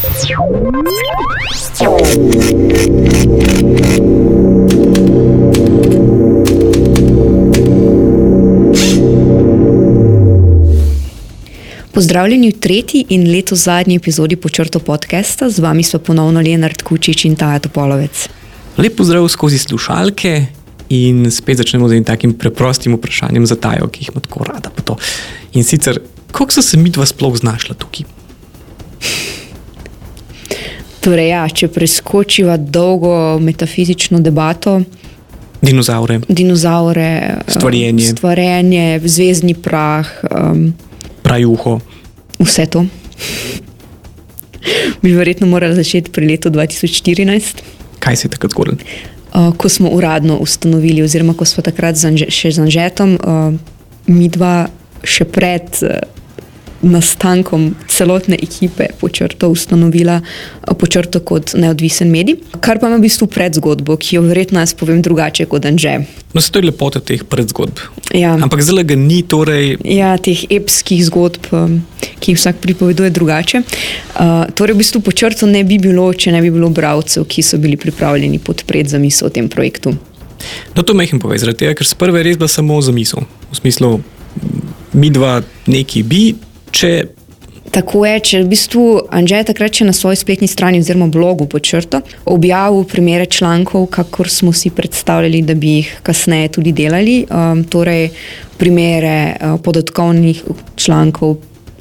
[0.00, 1.28] Pozdravljeni
[12.48, 17.36] v tretji in leto zadnji epizodi počrto podcasta, z vami smo ponovno Leonard Kučič in
[17.36, 18.28] Taja Topolovec.
[18.78, 20.46] Lep pozdrav skozi slušalke
[20.88, 24.70] in spet začnemo z enim takim preprostim vprašanjem za Tajo, ki jih ima tako rada.
[25.52, 26.00] In sicer,
[26.32, 28.04] kako so se mi dva sploh znašla tukaj?
[31.00, 34.82] Torej, ja, če preskočiva dolgo metafizično debato.
[35.62, 36.20] Dinozaure.
[36.28, 38.04] Dinozaure, stvarjenje.
[38.12, 40.08] stvarjenje, zvezdni prah.
[40.30, 40.72] Um,
[41.22, 41.78] Prajuho.
[42.38, 42.84] Vse to.
[45.02, 47.64] Bi verjetno morali začeti pri letu 2014.
[47.98, 48.76] Kaj se je takrat zgodilo?
[49.32, 51.96] Uh, ko smo uradno ustanovili, oziroma ko smo takrat
[52.28, 53.54] še z Anžetom, uh,
[54.06, 54.68] mi dva
[55.04, 55.68] še pred.
[55.80, 56.19] Uh,
[56.82, 60.20] nastankom celotne ekipe počrto ustanovila
[60.78, 62.38] počrto kot neodvisen medij.
[62.60, 65.98] Kar pa ima v bistvu predzgodbo, ki jo verjetno jaz povem drugače kot Anže.
[66.32, 67.82] No, to je lepota teh predzgodb.
[68.14, 68.32] Ja.
[68.38, 69.20] Ampak zelo ga ni.
[69.30, 69.76] Torej...
[69.84, 71.50] Ja, teh epskih zgodb,
[72.18, 73.60] ki jih vsak pripoveduje drugače.
[73.60, 77.60] Uh, torej, v bistvu počrto ne bi bilo, če ne bi bilo bralcev, ki so
[77.60, 79.94] bili pripravljeni podpreti zamisel o tem projektu.
[80.74, 83.26] No, to mehim povedati, ker s prve res bila samo zamisel.
[83.52, 83.98] V smislu,
[84.96, 86.22] mi dva neki bi,
[86.70, 86.92] če.
[87.70, 92.82] Tako je, če v bistvu Anžej takrat na svoji spletni strani oziroma blogu počrto objavil
[92.82, 97.20] primere člankov, kakor smo si predstavljali, da bi jih kasneje tudi delali.
[97.30, 98.08] Um, torej,
[98.58, 100.42] primere uh, podatkovnih
[100.74, 101.38] člankov.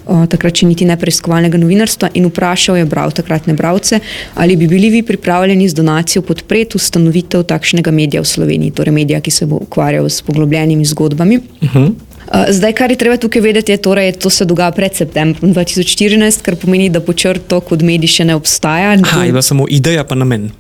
[0.10, 4.00] Takrat, če niti ne preiskovalnega novinarstva, in vprašal je bral, takratne bralce,
[4.42, 9.22] ali bi bili vi pripravljeni z donacijo podpreti ustanovitev takšnega medija v Sloveniji, torej medija,
[9.22, 11.38] ki se bo ukvarjal s poglobljenimi zgodbami.
[11.38, 11.78] Uh mhm.
[11.78, 12.09] -huh.
[12.34, 15.54] Eh, zdaj, kar je treba tukaj vedeti, je, da torej, to se dogaja pred septembrom
[15.54, 18.94] 2014, kar pomeni, da počrto kot medij še ne obstaja.
[19.02, 20.52] Aha, je bila samo ideja, pa namen.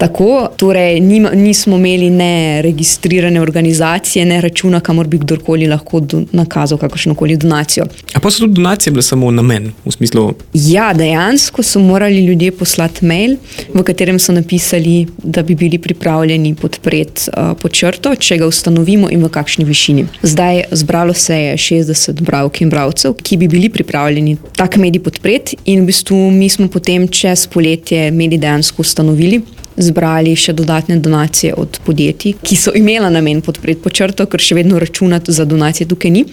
[0.00, 6.22] Tako, torej nima, nismo imeli ne registrirane organizacije, ne računa, kamor bi kdorkoli lahko do,
[6.32, 7.84] nakazal kakršno koli donacijo.
[8.14, 9.72] A pa so tudi donacije bile samo namen?
[9.90, 10.34] Smislu...
[10.54, 13.36] Ja, dejansko so morali ljudje poslati mail,
[13.74, 19.24] v katerem so napisali, da bi bili pripravljeni podpreti uh, počrto, če ga ustanovimo in
[19.24, 20.06] v kakšni višini.
[20.22, 25.60] Zdaj, zbralo se je 60 bralk in bralcev, ki bi bili pripravljeni tak medij podpreti,
[25.64, 29.42] in v bistvu mi smo potem čez poletje medij dejansko ustanovili
[29.82, 34.78] zbrali še dodatne donacije od podjetij, ki so imela namen podpreti počrto, ker še vedno
[34.78, 36.24] računati za donacije tukaj ni.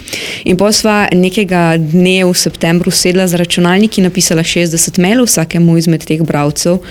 [0.45, 5.77] In pa sva nekega dne v septembru sedla z računalniki in napisala 60 mailov vsakemu
[5.77, 6.81] izmed teh bralcev,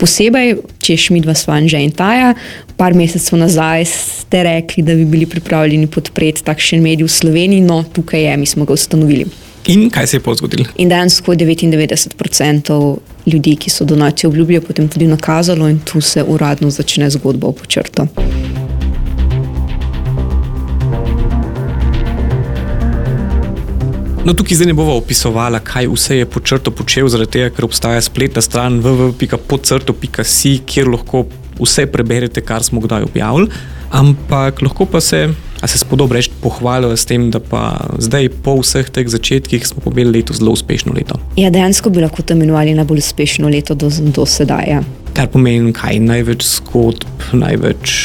[0.00, 2.34] posebej, če je Šmidva Svan že in Taja.
[2.76, 7.82] Par mesecev nazaj ste rekli, da bi bili pripravljeni podpreti takšen medij v Sloveniji, no
[7.84, 9.45] tukaj je, mi smo ga ustanovili.
[9.66, 10.64] In kaj se je pozgodilo?
[10.76, 12.96] In danes, ko 99%
[13.26, 17.52] ljudi, ki so donacijo obljubili, potem tudi nakazalo, in tu se uradno začne zgodba o
[17.52, 18.06] počrtu.
[24.26, 28.00] No, tukaj zdaj ne bomo opisovali, kaj vse je počrto počel, zaradi tega, ker obstaja
[28.02, 31.26] spletna stran www.podcrto.si, kjer lahko
[31.58, 33.50] vse preberete, kar smo kdaj objavili.
[33.90, 35.28] Ampak lahko pa se
[35.66, 39.82] A se spodobno reči pohvalijo s tem, da pa zdaj, po vseh teh začetkih, smo
[39.82, 41.18] pobili leto zelo uspešno leto?
[41.36, 44.62] Ja, dejansko bi lahko to imenovali najbolj uspešno leto do, do sedaj.
[44.70, 44.84] Ja.
[45.18, 47.96] Kar pomeni, kaj največ zgodb, največ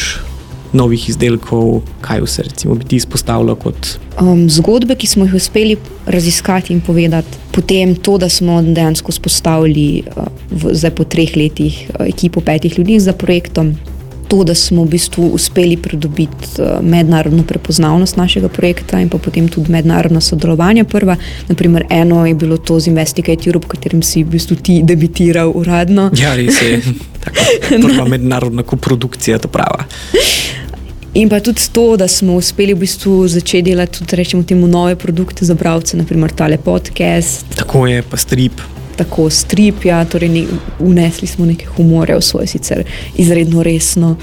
[0.73, 3.93] novih izdelkov, kaj vse recimo, bi ti izpostavljal kot.
[4.17, 5.77] Um, zgodbe, ki smo jih uspeli
[6.09, 11.83] raziskati in povedati, potem to, da smo dejansko spostavili uh, v, zdaj po treh letih
[11.91, 13.75] uh, ekipo petih ljudi za projektom
[14.31, 19.49] to, da smo v bistvu uspeli pridobiti eh, mednarodno prepoznavnost našega projekta in pa potem
[19.51, 20.83] tudi mednarodno sodelovanje.
[20.83, 24.79] Prva, naprimer, eno je bilo to z Investigate Europe, v katerem si v bistvu ti
[24.83, 26.09] debitiral uradno.
[26.15, 26.79] Ja, res je.
[27.23, 29.83] Tako, prva mednarodna koprodukcija, to prava.
[31.13, 34.95] In pa tudi to, da smo uspeli v bistvu začeti delati tudi rečemo, temu nove
[34.95, 37.45] produkte za bralce, naprimer tale podcast.
[37.55, 38.63] Tako je, pa strip
[39.01, 40.45] tako stripja, torej ne,
[40.79, 42.85] unesli smo nekaj humorja v svoje sicer
[43.17, 44.15] izredno resno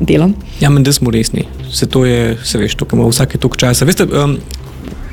[0.00, 0.30] delo.
[0.60, 3.84] Ja, meni smo resni, se to je, se veš, to imamo vsake tok časa.
[3.84, 4.38] Veste, um,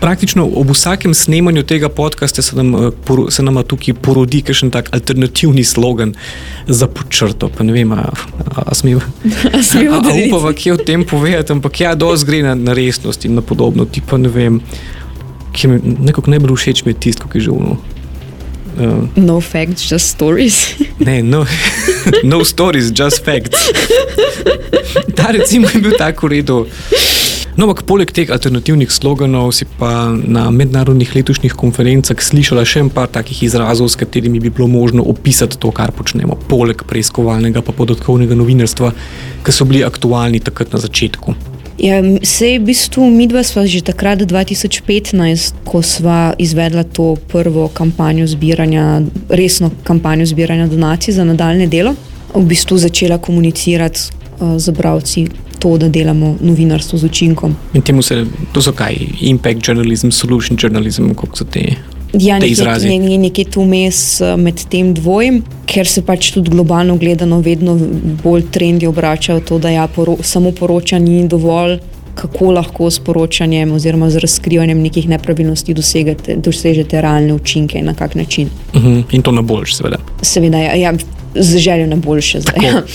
[0.01, 4.90] Praktično ob vsakem snemanju tega podcasta se nam, uh, se nam tukaj porodi kakšen tak
[4.94, 6.16] alternativni slogan
[6.68, 7.50] za počrto.
[7.57, 8.98] Pa ne vem, ali smo
[10.00, 13.86] upali, kaj o tem povedati, ampak ja, dosti gre na, na resnost in na podobno.
[13.86, 14.57] Ti pa ne vem,
[15.54, 15.80] ki mi
[16.10, 17.78] nekako najbolj všeč, mi je tisto, ki je že uno.
[18.77, 20.75] Uh, no facts, just stories.
[21.00, 21.45] ne, no,
[22.23, 23.71] no stories, just facts.
[25.18, 26.65] Ta recimo je bil tako v redu.
[27.59, 33.12] No, ampak poleg teh alternativnih sloganov si pa na mednarodnih letošnjih konferencah slišala še par
[33.12, 38.39] takih izrazov, s katerimi bi bilo možno opisati to, kar počnemo, poleg preiskovalnega pa podatkovnega
[38.39, 38.95] novinarstva,
[39.44, 41.50] ki so bili aktualni takrat na začetku.
[41.81, 47.74] Ja, Sej v bistvu mi dva sva že takrat, 2015, ko sva izvedla to prvo
[47.74, 49.01] kampanjo zbiranja,
[49.33, 51.95] resno kampanjo zbiranja donacij za nadaljne delo,
[52.38, 55.25] v bistvu začela komunicirati uh, z bravci
[55.57, 57.56] to, da delamo novinarstvo z učinkom.
[57.74, 61.66] In temu se, to so kaj, impact journalism, solution journalism, kako so te.
[62.13, 62.90] Ja, te nekje, izrazi.
[62.90, 67.40] ne, ne, nekje tu vmes eh, med tem dvojem, ker se pač tudi globalno gledano
[67.40, 67.78] vedno
[68.24, 71.78] bolj trendi obračajo to, da ja, poro, samo poročanje ni dovolj,
[72.16, 77.94] kako lahko s poročanjem oziroma z razkrivanjem nekih nepravilnosti dosegate, dosežete realne učinke in na
[77.94, 78.50] kak način.
[78.74, 79.04] Uh -huh.
[79.12, 79.98] In to na boljš, seveda.
[80.22, 80.94] Seveda, ja, ja,
[81.36, 82.66] z željo na boljše zdaj.
[82.66, 82.81] Ja.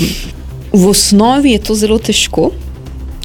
[0.72, 2.50] V osnovi je to zelo težko.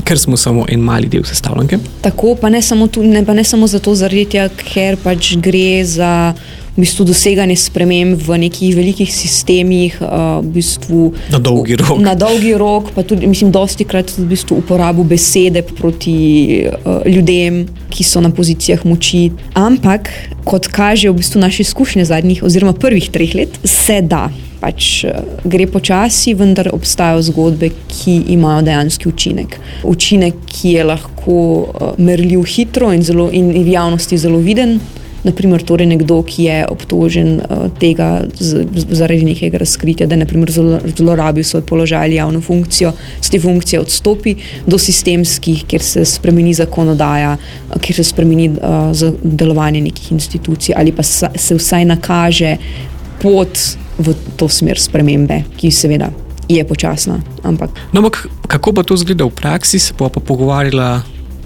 [0.03, 1.77] Ker smo samo en mali del sestavljanke.
[2.01, 6.33] Tako, pa ne samo, tu, ne, pa ne samo zato, tega, ker pač gre za
[6.71, 11.99] v bistvu, doseganje sprememb v nekih velikih sistemih, uh, v bistvu, Na dolgi rok.
[11.99, 16.15] Na dolgi rok, pa tudi, mislim, dosti krat v bistvu uporabo besede proti
[16.63, 19.31] uh, ljudem, ki so na pozicijah moči.
[19.53, 20.07] Ampak,
[20.47, 24.29] kot kaže v bistvu naše izkušnje zadnjih, oziroma prvih treh let, se da.
[24.61, 29.57] Pač eh, gre počasi, vendar obstajajo zgodbe, ki imajo dejanski učinek.
[29.89, 34.77] Učinek, ki je lahko uh, merljiv hitro in, zelo, in v javnosti zelo viden.
[35.21, 40.45] Naprimer, torej nekdo, ki je obtožen uh, tega z, z, zaradi nekega razkritja, da je
[40.97, 44.35] zlorabil svoj položaj ali javno funkcijo, z te funkcije odstopi,
[44.65, 47.35] do sistemskih, kjer se spremeni zakonodaja,
[47.81, 48.93] kjer se spremeni uh,
[49.23, 52.55] delovanje nekih institucij ali pa sa, se vsaj nakaže
[53.21, 56.09] pot v to smer spremembe, ki seveda
[56.49, 57.21] je počasna.
[57.43, 61.03] Ampak No, ampak kako pa to zgleda v praksi, se bova pa pogovarjala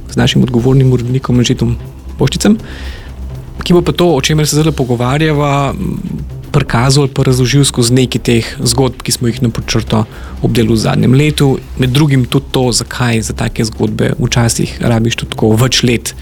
[0.09, 1.75] z našim odgovornim urednikom, Žitom
[2.15, 2.55] Poščicem,
[3.65, 5.75] ki bo pa to, o čemer se zdaj pogovarjava,
[6.55, 10.05] prikazal ali pa razložil skozi nekaj teh zgodb, ki smo jih na počrto
[10.39, 11.49] obdelali v zadnjem letu.
[11.81, 16.15] Med drugim tudi to, zakaj za take zgodbe včasih rabiš tudi tako več let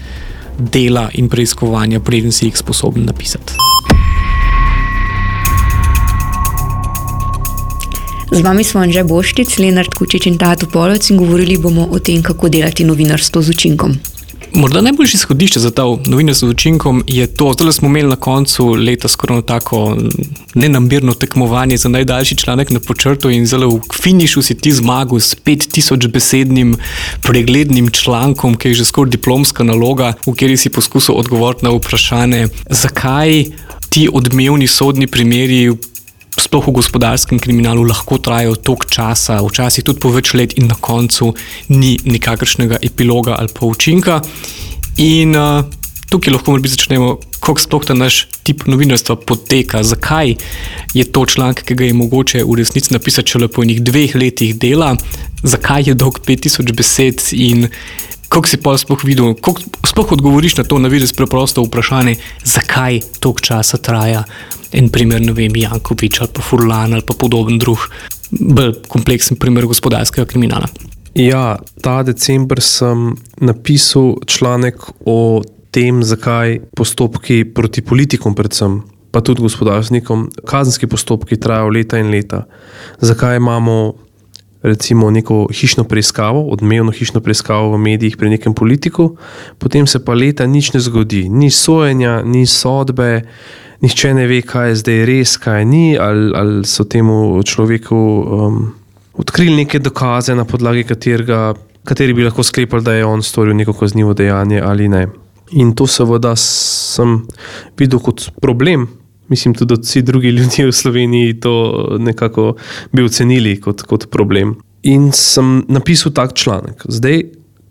[0.58, 3.83] dela in preiskovanja, preden si jih sposoben napisati.
[8.34, 12.18] Z vami smo Anže Boštic, Lenart Kučič in Tato Polovec in govorili bomo o tem,
[12.22, 13.94] kako delati novinarstvo z učinkom.
[14.54, 18.66] Morda najboljše izhodišče za ta novinarstvo z učinkom je to, zdaj smo imeli na koncu
[18.74, 19.96] leta skoraj tako
[20.54, 25.36] nenambirno tekmovanje za najdaljši članek na počrtu in zelo v finišu si ti zmagal s
[25.44, 26.76] 5000 besednim
[27.22, 32.48] preglednim člankom, ki je že skoraj diplomska naloga, v kateri si poskusil odgovoriti na vprašanje,
[32.70, 33.44] zakaj
[33.88, 35.70] ti odmevni sodni primeri
[36.40, 40.74] sploh v gospodarskem kriminalu lahko trajajo toliko časa, včasih tudi po več let, in na
[40.74, 41.32] koncu
[41.70, 44.20] ni nikakršnega epiloga ali pa učinka.
[45.02, 45.64] In uh,
[46.10, 50.36] tukaj lahko morda začnemo, kako sploh ta naš tip novinarstva poteka, zakaj
[50.94, 54.54] je to članek, ki ga je mogoče v resnici napisati šele po enih dveh letih
[54.54, 54.94] dela,
[55.42, 57.68] zakaj je dolg 5000 besed in
[58.34, 63.40] kako si pa sploh videl, kako sploh odgovoriš na to navidez preprosto vprašanje, zakaj toliko
[63.40, 64.24] časa traja
[64.74, 67.78] en primer, ne vem, Jankovič ali pa Furlan ali pa podoben drug,
[68.30, 70.66] bolj kompleksen primer gospodarskega kriminala.
[71.14, 78.80] Ja, ta decembr sem napisal članek o tem, zakaj postopki proti politikom, predvsem
[79.14, 82.42] pa tudi gospodarstvenikom, kazenski postopki trajajo leta in leta.
[82.98, 83.94] Zakaj imamo
[84.64, 89.16] recimo neko hišno preiskavo, odmevno hišno preiskavo v medijih pri nekem politiku,
[89.58, 93.22] potem se pa leta nič ne zgodi, ni sojenja, ni sodbe.
[93.84, 98.56] Nihče ne ve, kaj je zdaj res, kaj ni, ali, ali so temu človeku um,
[99.20, 101.52] odkrili neke dokaze, na podlagi katerega,
[101.84, 105.06] kateri bi lahko sklepali, da je on storil neko kaznivo dejanje ali ne.
[105.60, 107.18] In to seveda sem
[107.76, 108.88] videl kot problem.
[109.28, 111.54] Mislim tudi, vsi drugi ljudje v Sloveniji to
[111.98, 112.54] nekako
[112.92, 114.56] bi ocenili kot, kot problem.
[114.82, 116.84] In sem napisal tak članek.
[116.88, 117.22] Zdaj,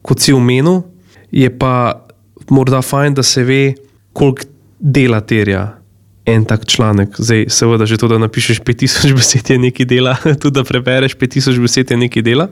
[0.01, 0.81] kot si omenil,
[1.31, 2.05] je pa
[2.49, 3.73] morda fajn, da se ve,
[4.13, 5.82] koliko dela terja
[6.25, 7.09] en tak članek.
[7.17, 11.61] Zdaj, seveda, že to, da napišeš 5000 besed, je nekaj dela, tudi da prebereš 5000
[11.61, 12.47] besed, je nekaj dela.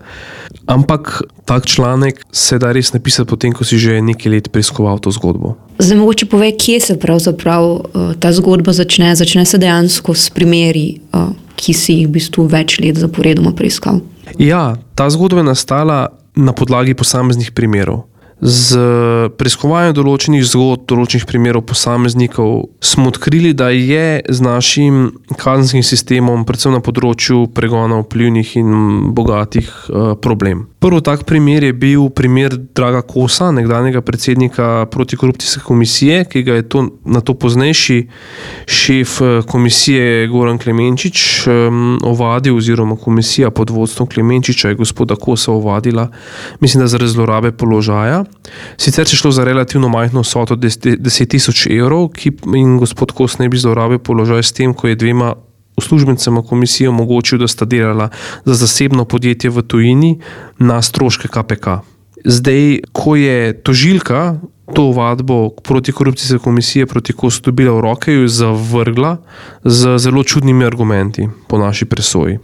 [0.65, 5.11] Ampak tak članek se da res napisati, potem, ko si že nekaj let preiskoval to
[5.11, 5.55] zgodbo.
[5.79, 7.81] Zdaj, mogoče pove, kje se pravzaprav uh,
[8.19, 9.15] ta zgodba začne.
[9.15, 14.01] Začne se dejansko s primeri, uh, ki si jih v bistvu več let zaporedoma preiskal.
[14.39, 18.10] Ja, ta zgodba je nastala na podlagi posameznih primerov.
[18.41, 18.77] Z
[19.37, 26.73] preiskovanjem določenih zgodb, določenih primerov posameznikov, smo odkrili, da je z našim kazenskim sistemom, predvsem
[26.73, 28.73] na področju pregona vplivnih in
[29.13, 29.69] bogatih,
[30.25, 30.65] problem.
[30.81, 36.65] Prvi tak primer je bil primer Draga Kosa, nekdanjega predsednika protikorupcijske komisije, ki ga je
[36.65, 37.99] to, na to poznejši
[38.65, 41.45] šef eh, komisije Goran Klemenčič
[42.03, 46.09] ovadil, oziroma komisija pod vodstvom Klemenčiča je gospoda Kosa ovadila,
[46.59, 48.23] mislim, da zaradi zlorabe položaja.
[48.77, 53.49] Sicer je šlo za relativno majhno soto 10 tisoč evrov, ki in gospod Kos ne
[53.49, 55.33] bi zlorabil položaja s tem, ko je dvema
[55.77, 58.09] uslužbencema komisije omogočil, da sta delala
[58.45, 60.19] za zasebno podjetje v tujini
[60.59, 61.81] na stroške KPK.
[62.25, 64.39] Zdaj, ko je tožilka
[64.73, 69.17] to vadbo protikorupcijske komisije proti Kosu dobila v roke, jo je zavrgla
[69.63, 72.39] z zelo čudnimi argumenti po naši presoji.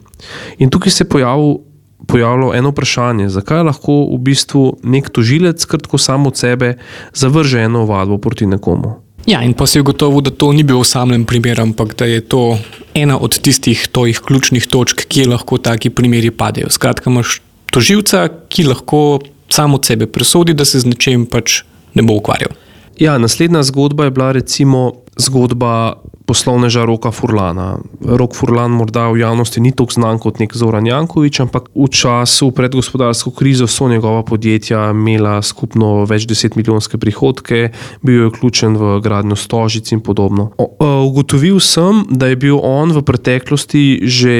[0.58, 1.58] In tukaj se je pojavil.
[2.06, 6.76] Pojavilo eno vprašanje, zakaj lahko v bistvu nek tožilec, kratko samo od sebe,
[7.14, 8.94] zavrže eno vadbo proti nekomu.
[9.28, 12.22] Ja, in pa se je gotovo, da to ni bil osamljen primer, ampak da je
[12.22, 12.58] to
[12.94, 16.70] ena od tistih tojih ključnih točk, kjer lahko taki primeri padejo.
[16.70, 21.64] Skratka, imaš toživca, ki lahko samo od sebe presodi, da se z nečem pač
[21.94, 22.56] ne bo ukvarjal.
[23.00, 27.80] Ja, naslednja zgodba je bila recimo zgodba poslovneža Roka Furlana.
[28.04, 32.52] Rok Furlan morda v javnosti ni tako znan kot nek Zoran Jankovič, ampak v času
[32.52, 37.72] pred gospodarsko krizo so njegova podjetja imela skupno več deset milijonske prihodke,
[38.04, 40.52] bil je vključen v gradnjo stožic in podobno.
[40.84, 44.36] Ugotovil sem, da je bil on v preteklosti že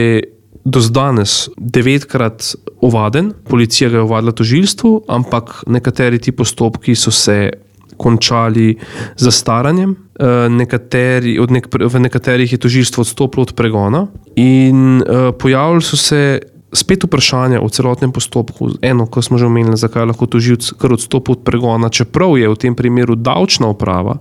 [0.68, 2.52] do danes devetkrat
[2.84, 7.67] ovaden, policija ga je ovadila tožilstvu, ampak nekateri ti postopki so se
[7.98, 8.76] končali
[9.16, 15.98] zastaranjem, eh, nekateri, nek, v nekaterih je tožilstvo odstopilo od pregona, in uh, pojavili so
[15.98, 16.40] se
[16.74, 18.70] spet vprašanja o celotnem postopku.
[18.82, 22.60] Eno, ko smo že omenili, zakaj lahko tožilec kar odstopi od pregona, čeprav je v
[22.60, 24.20] tem primeru davčna uprava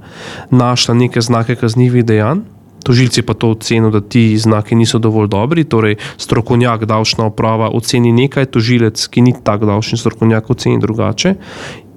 [0.50, 2.46] našla neke znake kaznjivih dejanj.
[2.86, 8.12] Tožilci pa to ocenijo, da ti znaki niso dovolj dobri, torej strokovnjak, davčna uprava oceni
[8.14, 11.34] nekaj, tožilec, ki ni tako davčni strokovnjak, oceni drugače.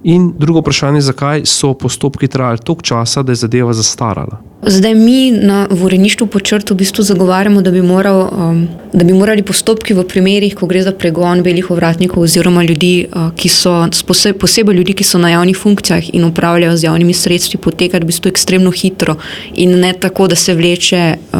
[0.03, 4.39] In drugo vprašanje, zakaj so postopki trajali toliko časa, da je zadeva zastarala?
[4.63, 9.13] Zdaj mi na Voreništvu po črtu v bistvu zagovarjamo, da bi, moral, um, da bi
[9.13, 13.75] morali postopki v primerih, ko gre za pregon belih ovratnikov oziroma ljudi, uh, ki so
[14.07, 18.07] posebej, posebej ljudi, ki so na javnih funkcijah in upravljajo z javnimi sredstvi, potekati v
[18.07, 19.15] bistvu ekstremno hitro
[19.53, 21.15] in ne tako, da se vleče.
[21.33, 21.39] Uh,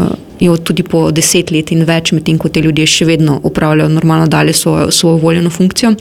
[0.64, 4.54] Tudi po deset let in več, medtem ko te ljudje še vedno upravljajo normalno dalje
[4.54, 5.92] svojo, svojo voljeno funkcijo.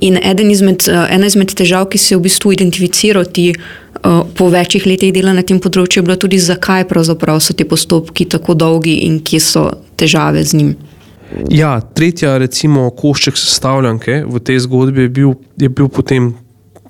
[0.00, 0.18] In
[0.50, 4.86] izmed, uh, ena izmed težav, ki se je v bistvu identificiral ti uh, po večjih
[4.86, 6.84] letih dela na tem področju, je bila tudi, zakaj
[7.40, 10.76] so ti postopki tako dolgi in kje so težave z njim.
[11.50, 16.34] Ja, tretja, recimo, košček sestavljanke v tej zgodbi je bil, je bil potem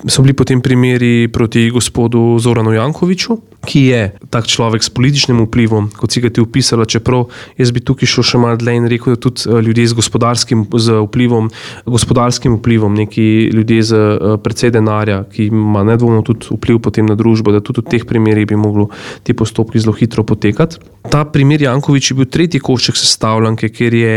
[0.05, 5.91] so bili potem primeri proti gospodu Zoranu Jankoviču, ki je tak človek s političnim vplivom,
[5.97, 6.87] kot si ga ti opisala.
[6.87, 7.27] Čeprav
[7.59, 10.67] jaz bi tukaj šel še malo dlje in rekel, da tudi eh, ljudje z gospodarskim
[10.71, 11.51] z vplivom,
[11.87, 17.19] gospodarskim vplivom, neki ljudje z eh, precej denarja, ki ima nedvomno tudi vpliv potem na
[17.19, 18.87] družbo, da tudi v teh primerih bi mogli
[19.27, 20.79] ti postopki zelo hitro potekati.
[21.11, 24.15] Ta primer Jankovič je bil tretji košček sestavljanke, ker je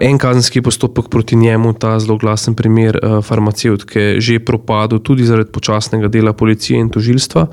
[0.00, 5.52] en kazenski postopek proti njemu, ta zelo glasen primer uh, farmacevtke, že propadel tudi zaradi
[5.52, 7.46] počasnega dela policije in tožilstva.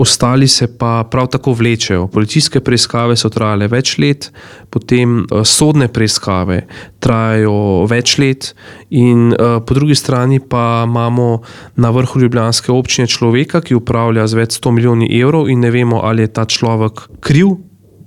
[0.00, 2.08] Ostali se pa prav tako vlečejo.
[2.08, 4.30] Policijske preiskave so trajale več let,
[4.72, 6.64] potem uh, sodne preiskave
[7.04, 8.54] trajajo več let,
[8.90, 11.42] in uh, po drugi strani pa imamo
[11.76, 16.00] na vrhu Ljubljanske občine človeka, ki upravlja z več sto milijoni evrov in ne vemo,
[16.04, 17.58] ali je ta človek kriv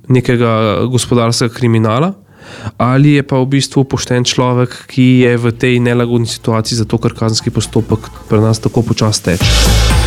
[0.07, 2.13] nekega gospodarskega kriminala,
[2.77, 7.15] ali je pa v bistvu pošten človek, ki je v tej nelagodni situaciji, zato ker
[7.17, 10.06] kazenski postopek pri nas tako počasi teče.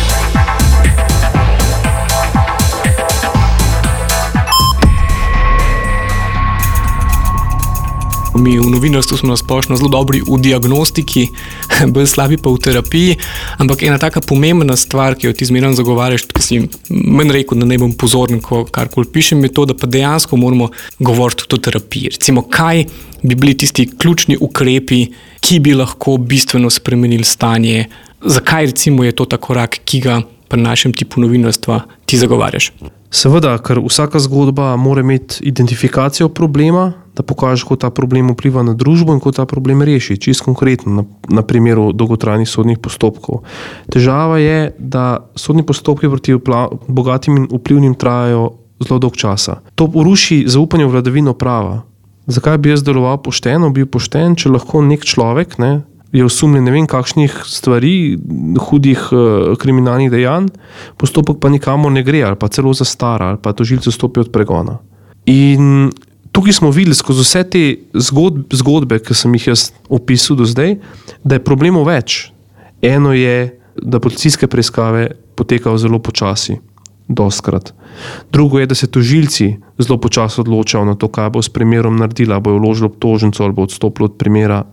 [8.35, 11.27] Mi v novinarstvu smo nasplošno zelo dobri v diagnostiki,
[11.93, 13.17] bolj slabi pa v terapiji.
[13.59, 17.67] Ampak ena taka pomembna stvar, ki jo ti zmeraj zagovarjaš, ki si meni rekel, da
[17.67, 20.69] ne bom pozoren, ko karkoli pišem, je to, da pa dejansko moramo
[20.99, 22.13] govoriti tudi o terapiji.
[22.15, 22.85] Recimo, kaj
[23.21, 25.01] bi bili tisti ključni ukrepi,
[25.43, 27.89] ki bi lahko bistveno spremenili stanje,
[28.23, 30.21] zakaj recimo je to ta korak, ki ga
[30.51, 32.73] pri našem tipu novinarstva ti zagovarjaš.
[33.11, 38.73] Seveda, ker vsaka zgodba mora imeti identifikacijo problema, da pokaže, kako ta problem vpliva na
[38.73, 40.17] družbo in kako ta problem reši.
[40.19, 43.43] Čisto konkretno, na, na primeru dolgotrajnih sodnih postopkov.
[43.91, 46.35] Težava je, da sodni postopki proti
[46.87, 48.51] bogatim in vplivnim trajajo
[48.83, 49.59] zelo dolg časa.
[49.75, 51.81] To poruši zaupanje v vladavino prava.
[52.31, 55.81] Zakaj bi jaz deloval pošteno, bil pošten, če lahko nek človek ne,
[56.11, 58.17] je osumljen ne vem kakšnih stvari,
[58.59, 60.49] hudih uh, kriminalnih dejanj,
[60.99, 64.77] postopek pa nikamor ne gre, ali pa celo zastara, ali pa tožilce stopi od pregona.
[65.31, 65.91] In
[66.31, 67.63] tukaj smo videli skozi vse te
[67.93, 70.77] zgodbe, zgodbe, ki sem jih jaz opisal do zdaj,
[71.23, 72.31] da je problemov več.
[72.81, 76.57] Eno je, da policijske preiskave potekajo zelo počasi,
[77.07, 77.71] doskrat.
[78.31, 82.39] Drugo je, da se tožilci zelo počasi odločajo na to, kaj bo s primerom naredila,
[82.39, 84.63] bo vložilo obtožnico ali bo odstopilo od primera.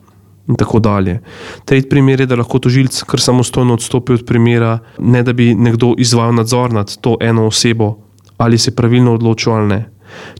[0.48, 1.20] In tako dalje.
[1.64, 5.92] Tretji primer je, da lahko tožilec kar samostojno odstopi od primera, ne da bi nekdo
[5.98, 7.98] izvajal nadzor nad to eno osebo,
[8.36, 9.80] ali se pravilno odločil ali ne.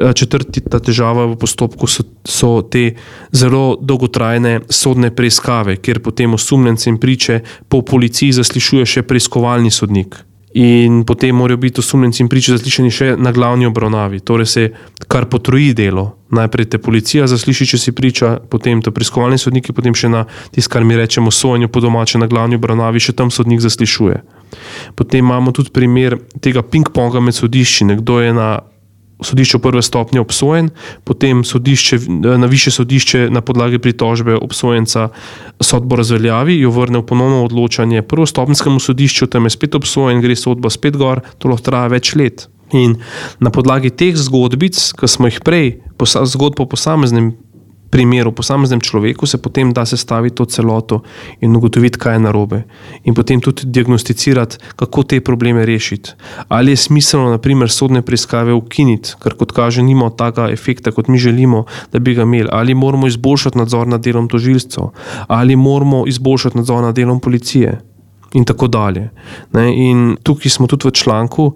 [0.00, 2.94] Eh, četrti ta težava v postopku so, so te
[3.32, 10.16] zelo dolgotrajne sodne preiskave, kjer potem osumljence in priče po policiji zaslišuje še preiskovalni sodnik.
[10.54, 14.20] In potem morajo biti osumljenci in priče zaslišani še na glavni obravnavi.
[14.20, 14.62] Torej se
[15.08, 16.14] kar potroji delo.
[16.30, 20.72] Najprej te policija zasliši, če si priča, potem to preiskovalni sodnik, potem še na tisto,
[20.72, 24.22] kar mi rečemo, sojenje po domače na glavni obravnavi, še tam sodnik zaslišuje.
[24.96, 27.88] Potem imamo tudi primer tega ping-ponga med sodišči.
[27.92, 28.48] Nekdo je na
[29.22, 30.70] sodišču prve stopnje obsojen,
[31.04, 31.98] potem sodišče,
[32.38, 35.08] na više sodišče na podlagi pritožbe obsojenca
[35.60, 40.70] sodbo razveljavi, jo vrne v ponovno odločanje prvostopnjskemu sodišču, tam je spet obsojen, gre sodba
[40.70, 42.48] spet gor, to lahko traja več let.
[42.72, 42.98] In
[43.40, 47.32] na podlagi teh zgodbic, ki smo jih prej, zgodb po posameznem
[47.90, 51.02] primeru, posameznem človeku, se potem da sestaviti to celoto
[51.40, 52.62] in ugotoviti, kaj je narobe.
[53.04, 56.12] In potem tudi diagnosticirati, kako te probleme rešiti.
[56.48, 61.18] Ali je smiselno, naprimer, sodne preiskave ukiniti, ker kot kaže, nima takega efekta, kot mi
[61.18, 62.48] želimo, da bi ga imeli.
[62.52, 64.90] Ali moramo izboljšati nadzor nad delom tožilcev,
[65.26, 67.78] ali moramo izboljšati nadzor nad delom policije
[68.32, 69.10] in tako dalje.
[69.52, 71.52] Ne, in tukaj smo tudi v članku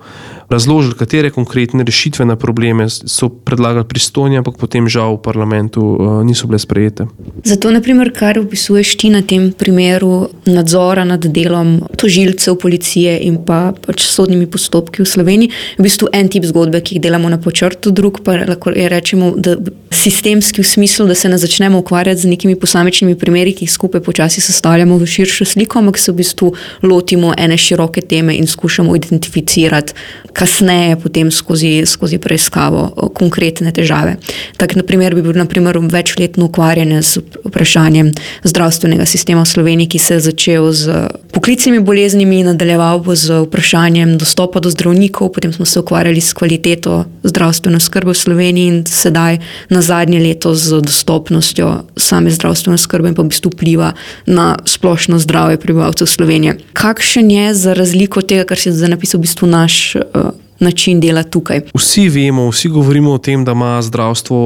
[0.48, 6.24] razložili, katere konkretne rešitve na probleme so predlagali pristojni, ampak potem žal v parlamentu uh,
[6.24, 7.06] niso bile sprejete.
[7.44, 13.72] Zato, naprimer, kar opisuješ ti na tem primeru nadzora nad delom tožilcev, policije in pa
[13.86, 17.40] pač sodnimi postopki v Sloveniji, je v bistvu en tip zgodbe, ki jih delamo na
[17.40, 19.56] počrtu, drug pa lahko rečemo, da
[20.02, 24.00] sistemski v smislu, da se ne začnemo ukvarjati z nekimi posamičnimi primeri, ki jih skupaj
[24.02, 28.96] počasi sestavljamo v širšo sliko, ampak se v bistvu lotimo ene široke teme in skušamo
[28.96, 29.94] identificirati
[30.32, 34.16] kasneje, potem skozi, skozi preiskavo, konkretne težave.
[34.56, 40.14] Tak, naprimer, bi bil naprimer, večletno ukvarjanje z vprašanjem zdravstvenega sistema v Sloveniji, ki se
[40.14, 45.80] je začel z poklicnimi boleznimi, nadaljeval pa z vprašanjem dostopa do zdravnikov, potem smo se
[45.80, 49.38] ukvarjali s kvaliteto zdravstvene skrbe v Sloveniji in sedaj
[49.70, 53.92] na zadnje leto z dostopnostjo same zdravstvene skrbe in pa v bistvu vpliva
[54.24, 56.56] na splošno zdravje prebivalcev Slovenije.
[56.72, 61.00] Kakšen je za razliko od tega, kar si zdaj napisal, v bistvu naš uh, način
[61.00, 61.66] dela tukaj?
[61.76, 64.40] Vsi vemo, vsi govorimo o tem, da ima zdravstvo,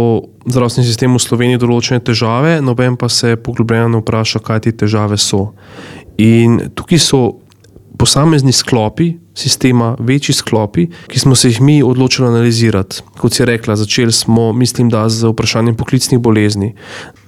[0.47, 5.53] zdravstveni sistem v Sloveniji določene težave, noben pa se poglobljeno vpraša, kaj te težave so.
[6.19, 7.23] In tukaj so
[7.99, 13.03] posamezni sklopi sistema, večji sklopi, ki smo se jih mi odločili analizirati.
[13.19, 16.73] Kot si rekla, začeli smo, mislim, da z vprašanjem poklicnih bolezni.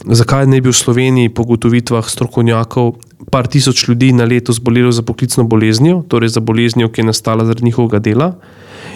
[0.04, 2.94] Zakaj ne bi v Sloveniji po gotovitvah strokovnjakov
[3.31, 7.44] par tisoč ljudi na leto zbolelo za poklicno boleznijo, torej za boleznijo, ki je nastala
[7.44, 8.33] zaradi njihovega dela.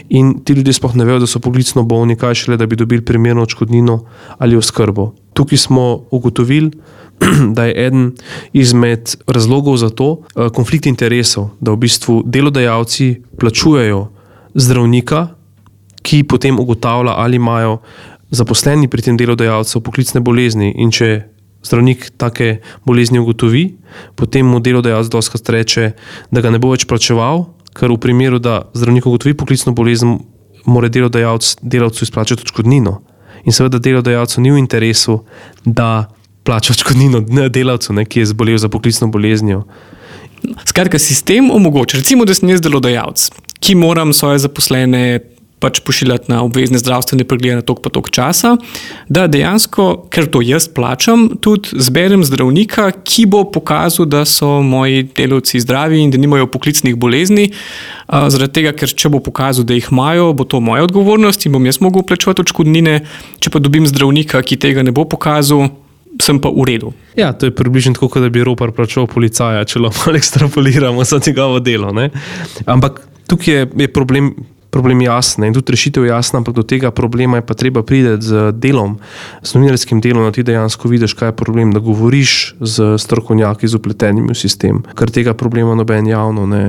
[0.08, 3.04] In ti ljudje sploh ne vejo, da so poklicno bolni, kaj šele, da bi dobili
[3.04, 3.98] primerno odškodnino
[4.38, 5.12] ali oskrbo.
[5.35, 6.70] Tukaj smo ugotovili,
[7.57, 8.12] da je eden
[8.53, 14.09] izmed razlogov za to eh, konflikt interesov, da v bistvu delodajalci plačujejo
[14.55, 15.29] zdravnika,
[16.03, 17.79] ki potem ugotavlja, ali imajo
[18.31, 20.72] zaposleni pri tem delodajalcu poklicne bolezni.
[20.77, 21.29] In če
[21.62, 23.77] zdravnik take bolezni ugotovi,
[24.16, 25.92] potem mu delodajalec doskrat reče,
[26.31, 27.46] da ga ne bo več plačeval,
[27.77, 30.18] ker v primeru, da zdravnik ugotovi poklicno bolezen,
[30.66, 32.98] mora delodajalec delavcu izplačati odškodnino.
[33.44, 35.22] In seveda delodajalcu ni v interesu,
[35.64, 36.09] da
[36.42, 39.62] plača odškodnino delavcu, ne, ki je zbolel za poklicno boleznijo.
[40.66, 43.28] Skratka, sistem omogoča, recimo, da sem jaz delodajalec,
[43.62, 45.20] ki moram svoje zaposlene
[45.62, 48.57] pač pošiljati na obvezne zdravstvene preglede na tok pa tok časa,
[49.07, 55.07] da dejansko, ker to jaz plačam, tudi zberem zdravnika, ki bo pokazal, da so moji
[55.14, 57.52] delavci zdravi in da nimajo poklicnih bolezni.
[58.11, 61.70] Zaradi tega, ker če bo pokazal, da jih imajo, bo to moja odgovornost in bom
[61.70, 62.98] jaz mogel plačevati odškodnine.
[63.38, 65.70] Če pa dobim zdravnika, ki tega ne bo pokazal,
[66.20, 66.92] sem pa v redu.
[67.16, 71.61] Ja, to je približno tako, da bi ropar plačal policaja, če lahko ekstrapoliramo za njegovo
[71.61, 71.92] delo.
[71.92, 72.11] Ne?
[72.66, 74.35] Ampak tukaj je, je problem
[74.72, 78.52] problem jasen in tudi rešitev jasna, ampak do tega problema je pa treba priti z
[78.56, 78.96] delom,
[79.44, 83.76] z novinarskim delom, da ti dejansko vidiš, kaj je problem, da govoriš z strokovnjaki, z
[83.76, 86.64] upletenimi v sistem, ker tega problema noben javno ne,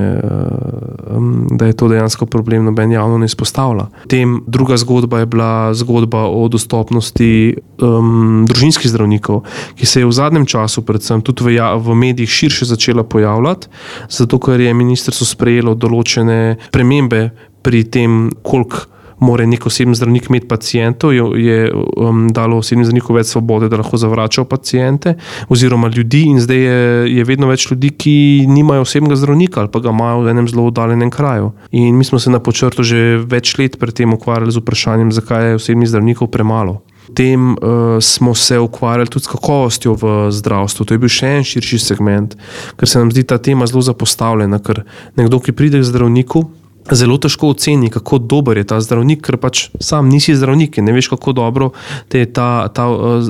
[1.55, 3.87] da je to dejansko problem, noben javno ne izpostavlja.
[4.11, 7.31] Tem druga zgodba je bila zgodba o dostopnosti
[7.79, 9.45] um, družinskih zdravnikov,
[9.79, 13.71] ki se je v zadnjem času, predvsem tudi v, ja, v medijih, širše začela pojavljati,
[14.11, 17.29] zato ker je ministrstvo sprejelo določene premembe
[17.63, 23.17] pri tem, koliko more nek osebni zdravnik imeti pacijentov, je, je um, dalo osebnim zdravnikom
[23.17, 25.15] več svobode, da lahko zavračajo pacijente
[25.53, 26.25] oziroma ljudi.
[26.33, 26.79] In zdaj je,
[27.17, 28.15] je vedno več ljudi, ki
[28.49, 31.53] nimajo osebnega zdravnika ali pa ga imajo v enem zelo oddaljenem kraju.
[31.71, 35.53] In mi smo se na počrtu že več let pred tem ukvarjali z vprašanjem, zakaj
[35.53, 36.81] je osebnih zdravnikov premalo.
[37.13, 40.85] Tem uh, smo se ukvarjali tudi s kakovostjo v zdravstvu.
[40.87, 42.35] To je bil še en širši segment,
[42.79, 44.59] ker se nam zdi ta tema zelo zapostavljena.
[44.63, 44.81] Ker
[45.19, 46.45] nekdo, ki pride k zdravniku,
[46.91, 50.95] zelo težko oceni, kako dober je ta zdravnik, ker pač sam nisi zdravnik in ne
[50.95, 51.71] veš, kako dobro
[52.11, 53.29] te je ta, ta uh,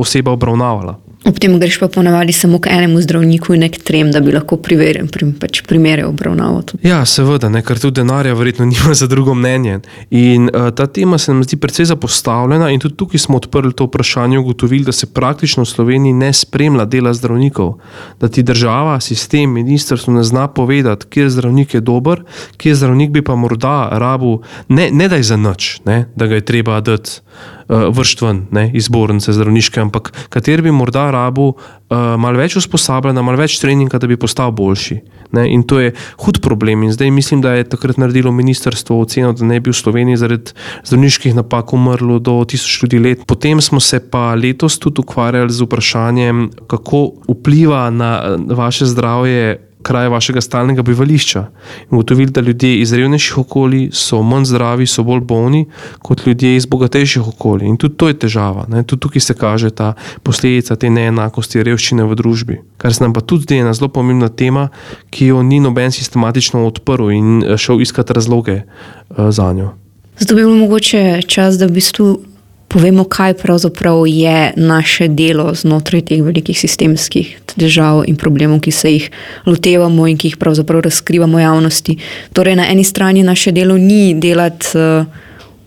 [0.00, 0.98] oseba obravnavala.
[1.24, 4.58] Ob tem greš pa ponavadi samo k enemu zdravniku in k trem, da bi lahko
[4.60, 6.76] primerjal prim, pač obravnaval.
[6.84, 9.80] Ja, seveda, ne, ker tudi denarja verjetno nima za drugo mnenje.
[10.10, 13.88] In uh, ta tema se nam zdi precej zapostavljena in tudi tukaj smo odprli to
[13.88, 17.78] vprašanje, ugotovili, da se praktično v Sloveniji ne spremlja dela zdravnikov,
[18.20, 22.20] da ti država, sistem, ministrstvo ne zna povedati, kje zdravnik je dober,
[22.56, 26.34] kje zdravnik bi pa morda rabu, ne, ne da je za noč, ne, da ga
[26.34, 27.20] je treba dati
[27.68, 32.38] uh, eh, vršt ven ne, iz zbornice zdravniške, ampak kateri bi morda rabu uh, malo
[32.38, 35.00] več usposabljanja, malo več treninga, da bi postal boljši.
[35.34, 35.90] Ne, in to je
[36.22, 36.84] hud problem.
[36.86, 40.54] In zdaj mislim, da je takrat naredilo ministrstvo oceno, da ne bi v Sloveniji zaradi
[40.86, 43.26] zdravniških napak umrlo do tisoč ljudi let.
[43.26, 50.08] Potem smo se pa letos tudi ukvarjali z vprašanjem, kako vpliva na vaše zdravje kraj
[50.08, 51.44] vašega stalnega bivališča.
[51.90, 55.64] In ugotovili, da ljudje iz revnejših okolij so manj zdravi, so bolj bolni
[56.02, 57.68] kot ljudje iz bogatejših okolij.
[57.68, 58.66] In tudi to je težava.
[58.68, 58.82] Ne?
[58.82, 59.92] Tudi tukaj se kaže ta
[60.22, 62.60] posledica te neenakosti, revščine v družbi.
[62.80, 64.68] Kar se nam pa tudi zdi ena zelo pomembna tema,
[65.10, 69.74] ki jo ni noben sistematično odprl in eh, šel iskati razloge uh, za njo.
[70.18, 72.33] Zato bi bilo mogoče čas, da v bistvu
[72.74, 78.90] povemo, kaj pravzaprav je naše delo znotraj teh velikih sistemskih težav in problemov, ki se
[78.90, 79.04] jih
[79.46, 81.94] lotevamo in ki jih pravzaprav razkrivamo javnosti.
[82.34, 85.06] Torej, na eni strani naše delo ni delati uh,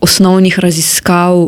[0.03, 1.45] osnovnih raziskav.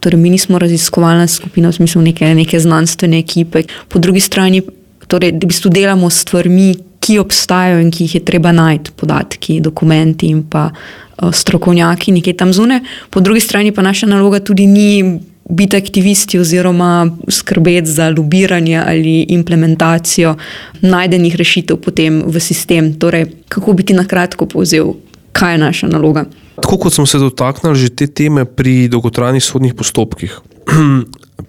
[0.00, 4.62] Torej, mi nismo raziskovalna skupina v smislu neke, neke znanstvene ekipe, po drugi strani,
[5.06, 6.70] torej, da v bistvu delamo s stvarmi,
[7.04, 12.36] ki obstajajo in ki jih je treba najti, podatki, dokumenti in pa uh, strokovnjaki nekje
[12.36, 12.80] tam zunaj.
[13.10, 19.26] Po drugi strani pa naša naloga tudi ni biti aktivisti oziroma skrbeti za lobiranje ali
[19.28, 20.36] implementacijo
[20.80, 22.92] najdenih rešitev potem v sistem.
[22.98, 24.92] Torej, kako bi ti na kratko povzel,
[25.32, 26.24] kaj je naša naloga?
[26.62, 30.40] Tako kot smo se dotaknili že te teme pri dolgotrajnih sodnih postopkih.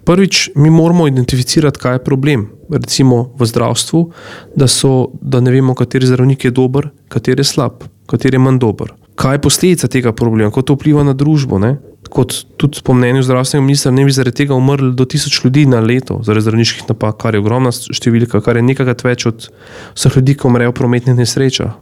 [0.04, 2.48] Prvič, mi moramo identificirati, kaj je problem.
[2.70, 4.10] Recimo v zdravstvu,
[4.56, 8.58] da, so, da ne vemo, kateri zdravnik je dober, kateri je slab, kateri je manj
[8.58, 8.92] dober.
[9.14, 11.58] Kaj je posledica tega problema, kako to vpliva na družbo?
[11.58, 11.76] Ne?
[12.10, 15.80] Kot tudi po mnenju zdravstvenega ministra, ne bi zaradi tega umrli do tisoč ljudi na
[15.80, 19.50] leto, zaradi zdravniških napak, kar je ogromna številka, kar je nekajkrat več od
[19.98, 21.74] vseh ljudi, ki umrejo v prometnih nesrečah.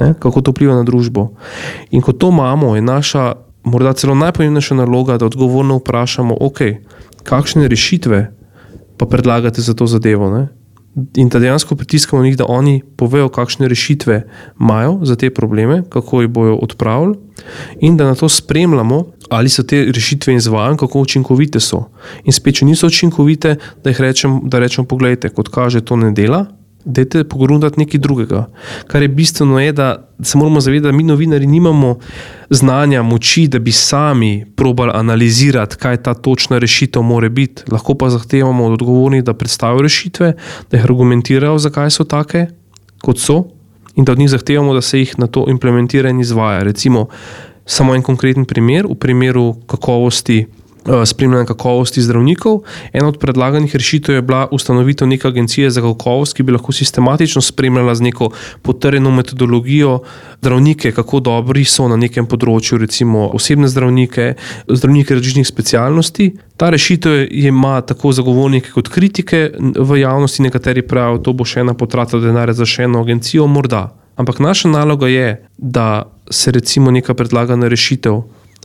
[0.00, 0.14] Ne?
[0.18, 1.28] Kako to vpliva na družbo.
[1.92, 3.28] In ko to imamo, je naša
[3.62, 6.60] morda celo najpomembnejša naloga, da odgovorno vprašamo, ok,
[7.24, 8.32] kakšne rešitve
[9.00, 10.30] pa predlagate za to zadevo.
[10.30, 10.48] Ne?
[11.16, 14.22] In da dejansko pritiskamo njih, da oni povejo, kakšne rešitve
[14.60, 17.14] imajo za te probleme, kako jih bodo odpravili,
[17.80, 21.84] in da na to spremljamo, ali so te rešitve izvajane, kako učinkovite so.
[22.24, 26.10] In spet, če niso učinkovite, da jih rečem, da rečem, pogledajte, kot kaže, to ne
[26.12, 26.46] dela,
[26.84, 28.46] Dajte pogledati nekaj drugega.
[28.86, 31.98] Kar je bistveno, je, da se moramo zavedati, da mi, novinari, nimamo
[32.50, 37.62] znanja, moči, da bi sami probali analizirati, kaj ta točna rešitev more biti.
[37.72, 40.32] Lahko pa zahtevamo od odgovornih, da predstavijo rešitve,
[40.70, 42.46] da jih argumentirajo, zakaj so take,
[43.02, 43.44] kot so,
[43.96, 46.62] in da od njih zahtevamo, da se jih na to implementira in izvaja.
[46.62, 47.06] Recimo,
[47.66, 50.46] samo en konkreten primer, v primeru kakovosti.
[50.80, 52.62] Eh, spremljanja kakovosti zdravnikov.
[52.92, 57.42] Ena od predlaganih rešitev je bila ustanovitev neke agencije za kakovost, ki bi lahko sistematično
[57.42, 58.30] spremljala z neko
[58.62, 59.98] potrjeno metodologijo
[60.40, 64.34] zdravnike, kako dobri so na nekem področju, recimo osebne zdravnike,
[64.68, 66.32] zdravnike različnih specialnosti.
[66.56, 71.76] Ta rešitev ima tako zagovornike kot kritike v javnosti, nekateri pravijo, da bo še ena
[71.76, 73.90] potrata denarja za še eno agencijo, morda.
[74.16, 78.22] Ampak naša naloga je, da se recimo neka predlagana rešitev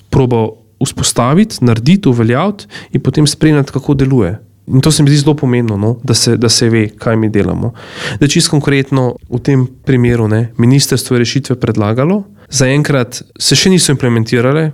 [0.09, 0.47] proba
[0.85, 4.35] vzpostaviti, narediti, uveljaviti in potem spremljati, kako deluje.
[4.67, 5.95] In to se mi zdi zelo pomembno, no?
[6.03, 7.73] da, se, da se ve, kaj mi delamo.
[8.19, 13.93] Da čisto konkretno v tem primeru ne, ministrstvo je rešitve predlagalo, zaenkrat se še niso
[13.93, 14.71] implementirale.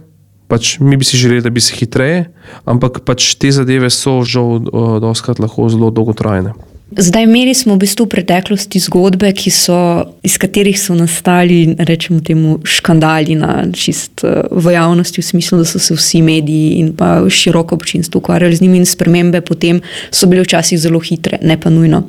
[0.52, 2.26] Pač mi bi si želeli, da bi se hitreje,
[2.68, 6.52] ampak pač te zadeve so žal, uh, doskrat lahko zelo dolgotrajne.
[6.98, 12.60] Zdaj, imeli smo v bistvu v preteklosti zgodbe, so, iz katerih so nastali, rečemo, temu
[12.64, 17.24] škandali na čist eh, v javnosti, v smislu, da so se vsi mediji in pa
[17.30, 21.70] široko občinstvo ukvarjali z njimi, in spremembe potem so bile včasih zelo hitre, ne pa
[21.70, 22.04] nujno.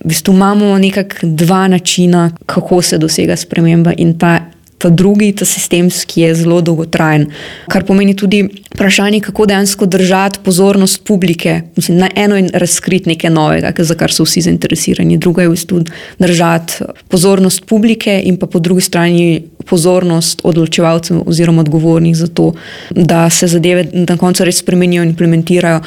[0.00, 4.40] V bistvu imamo nekako dva načina, kako se dosega sprememba, in ta
[4.84, 7.30] pa drugi, ta sistemski, je zelo dolgotrajen.
[7.72, 8.42] Kar pomeni tudi
[8.74, 11.62] vprašanje, kako dejansko držati pozornost publike.
[11.76, 15.56] Mislim, na eno je razkriti nekaj novega, za kar so vsi zainteresirani, druga je v
[15.56, 15.80] bistvu
[16.18, 22.52] držati pozornost publike in pa po drugi strani pozornost odločevalcev oziroma odgovornih za to,
[22.90, 25.80] da se zadeve na koncu res spremenijo in implementirajo.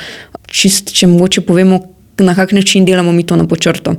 [0.48, 1.84] Čist, če mogoče povemo,
[2.18, 3.94] na kak način delamo mi to na počrto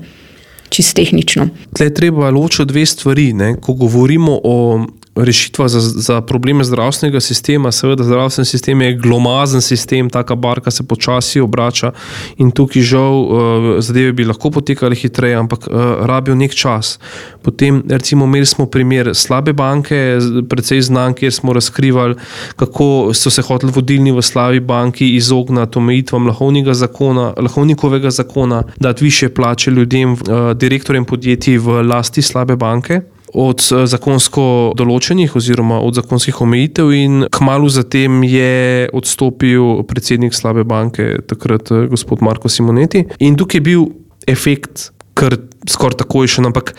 [0.69, 1.49] čisto tehnično.
[1.77, 3.33] Tle treba ločiti dve stvari.
[3.33, 3.55] Ne?
[3.61, 4.87] Ko govorimo o
[5.25, 10.87] rešitvah za, za probleme zdravstvenega sistema, seveda zdravstveni sistem je glomazen sistem, taka barka se
[10.87, 11.93] počasi obrača
[12.37, 15.75] in tukaj žal uh, zadeve bi lahko potekale hitreje, ampak uh,
[16.07, 16.99] rabijo nek čas.
[17.43, 22.15] Potem, recimo, imeli smo primer slabe banke, precej znan, kjer smo razkrivali,
[22.57, 29.71] kako so se hoteli vodilni v slabi banki izogniti omejitvam lahovnikovega zakona, dati više plače
[29.71, 33.01] ljudem, uh, direktorjem podjetij v lasti slabe banke
[33.35, 40.65] od eh, zakonsko določenih oziroma od zakonskih omejitev, in kmalo zatem je odstopil predsednik slabe
[40.65, 43.05] banke, takrat eh, gospod Marko Simonetti.
[43.21, 43.89] In tukaj je bil
[44.29, 45.39] efekt kar
[45.69, 46.75] skoraj takojšen, ampak.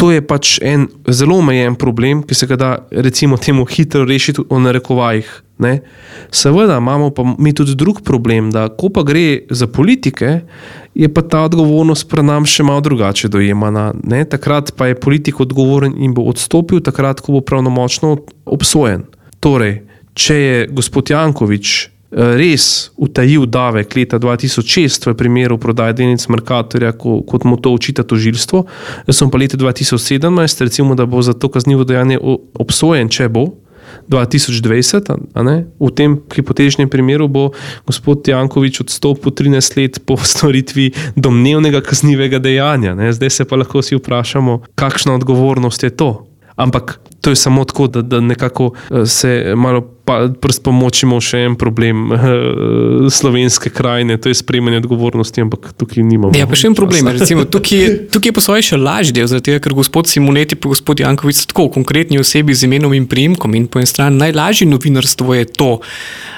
[0.00, 4.42] To je pač en zelo omejen problem, ki se ga da, recimo, temu hitro rešiti
[4.48, 5.28] v narekovajih.
[5.58, 5.80] Ne?
[6.30, 10.40] Seveda imamo pa mi tudi drug problem, da ko pa gre za politike,
[10.94, 13.92] je pa ta odgovornost pri nam še malo drugače dojemana.
[14.02, 14.24] Ne?
[14.24, 19.06] Takrat pa je politik odgovoren in bo odstopil, takrat, ko bo pravnomočno obsojen.
[19.42, 19.82] Torej,
[20.14, 26.94] če je gospod Jankovič eh, res utajil davek leta 2006 v primeru prodaje delnic Merkatorja,
[26.98, 28.66] ko, kot mu to očita tožilstvo,
[29.06, 32.18] jaz sem pa leta 2017, recimo, da bo za to kaznivo dejanje
[32.58, 33.52] obsojen, če bo.
[34.08, 35.10] 2020,
[35.80, 37.50] v tem hipotetičnem primeru bo
[37.86, 42.94] gospod Jankovič odstopil 13 let po storitvi domnevnega kaznivega dejanja.
[42.94, 43.12] Ne?
[43.12, 46.26] Zdaj se pa lahko vsi vprašamo, kakšna odgovornost je to.
[46.54, 49.80] Ampak to je samo tako, da, da nekako eh, se malo
[50.40, 52.18] prst pomočimo še en problem uh,
[53.18, 56.36] slovenske krajine, to je sprejemanje odgovornosti, ampak tukaj nimamo.
[56.36, 57.08] Ja, pa še en problem.
[57.16, 61.40] Recimo, tukaj, tukaj je poslovaj še lažje del, zato ker gospod Simoneti in gospod Jankovic
[61.40, 65.48] so tako konkretni osebi z imenom in primkom in po eni strani najlažje novinarstvo je
[65.56, 65.70] to,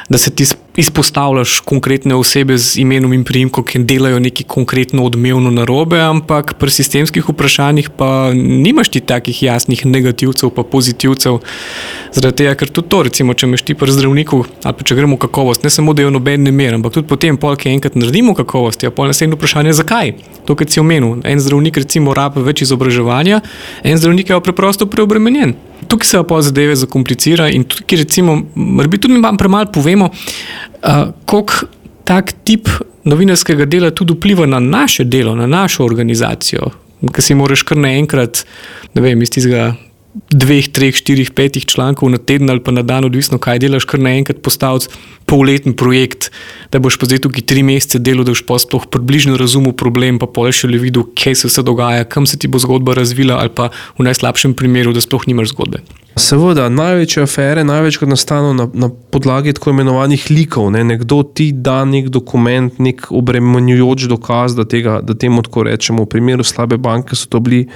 [0.08, 0.46] da se ti
[0.76, 6.70] izpostavljaš konkretne osebe z imenom in primkom, ki delajo nekaj konkretno odmevno narobe, ampak pri
[6.70, 11.40] sistemskih vprašanjih pa nimaš ti takih jasnih negativcev pa pozitivcev.
[12.16, 15.18] Zaradi tega, ker tudi to, recimo, če imaš ti pri zdravniku, ali pa če gremo
[15.20, 18.36] kakovost, ne samo da jo noben ne mer, ampak tudi potem, polk je enkrat naredimo
[18.38, 20.14] kakovost, je pa naslednje vprašanje, zakaj.
[20.48, 23.42] To, kar si omenil, en zdravnik recimo rabi več izobraževanja,
[23.84, 25.56] en zdravnik je preprosto preobremenjen.
[25.90, 31.08] Tukaj se pa zadeve zakomplicira in tukaj recimo, morda tudi mi vam premalo povemo, uh,
[31.26, 31.66] koliko
[32.06, 32.70] tak tip
[33.06, 36.70] novinarskega dela tudi vpliva na naše delo, na našo organizacijo.
[37.12, 38.44] Ker si moraš kar naenkrat,
[38.94, 39.74] ne vem, iz tistega
[40.32, 44.00] dveh, treh, štirih, petih člankov na teden ali pa na dan, odvisno kaj delaš, kar
[44.00, 44.88] naenkrat postaviti
[45.26, 46.30] polletni projekt,
[46.72, 50.20] da boš pa zdaj tukaj tri mesece delal, da boš pa sploh približno razumel problem,
[50.22, 53.40] pa pol še le videl, kaj se vse dogaja, kam se ti bo zgodba razvila,
[53.42, 55.84] ali pa v najslabšem primeru, da sploh nimaš zgodbe.
[56.16, 60.70] Seveda, največje afere največkrat nastanejo na, na podlagi tako imenovanih likov.
[60.72, 60.80] Ne?
[60.84, 66.06] Nekdo ti da nek dokument, nek obremenjujoč dokaz, da, tega, da temu tako rečemo.
[66.06, 67.66] V primeru slabe banke so to bili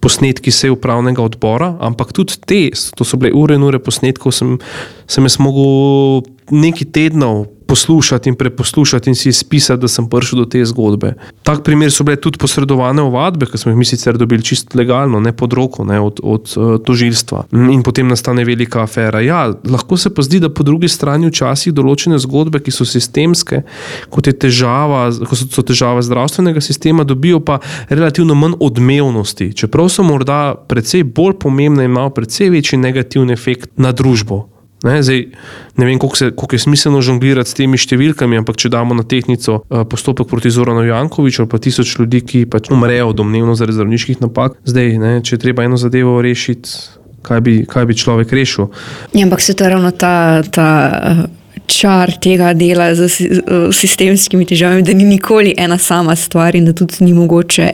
[0.00, 2.62] posnetki sej upravnega odbora, ampak tudi te,
[2.96, 4.56] to so bile ure in ure posnetkov, sem,
[5.04, 10.44] sem jaz mogel nekaj tednov poslušati in preposlušati in si izpisati, da sem prišel do
[10.44, 11.12] te zgodbe.
[11.46, 15.20] Tak primer so bile tudi posredovane ovadbe, ki smo jih mi sicer dobili čisto legalno,
[15.20, 17.44] ne pod roko, ne od, od uh, tožilstva.
[17.70, 19.20] In potem nastane velika afera.
[19.22, 23.62] Ja, lahko se pa zdi, da po drugi strani včasih določene zgodbe, ki so sistemske,
[24.10, 29.92] kot je težava, kot so, so težave zdravstvenega sistema, dobijo pa relativno manj odmevnosti, čeprav
[29.94, 34.48] so morda precej bolj pomembne in imajo precej večji negativni efekt na družbo.
[34.82, 35.26] Ne, zdaj,
[35.76, 39.04] ne vem, koliko, se, koliko je smiselno žonglirati s temi številkami, ampak če damo na
[39.04, 44.22] tehnico uh, postopek proti Zoranu Jankoviču pa tisoč ljudi, ki pač umrejo domnevno zaradi zdravniških
[44.24, 46.72] napak, zdaj, ne, če treba eno zadevo rešiti,
[47.26, 48.70] kaj bi, kaj bi človek rešil.
[49.12, 50.42] Ja, ampak se to je ravno ta.
[50.48, 50.70] ta...
[51.70, 53.06] Čar tega dela z
[53.70, 57.68] sistemskimi težavami, da ni nikoli ena sama stvar, in da tudi ni mogoče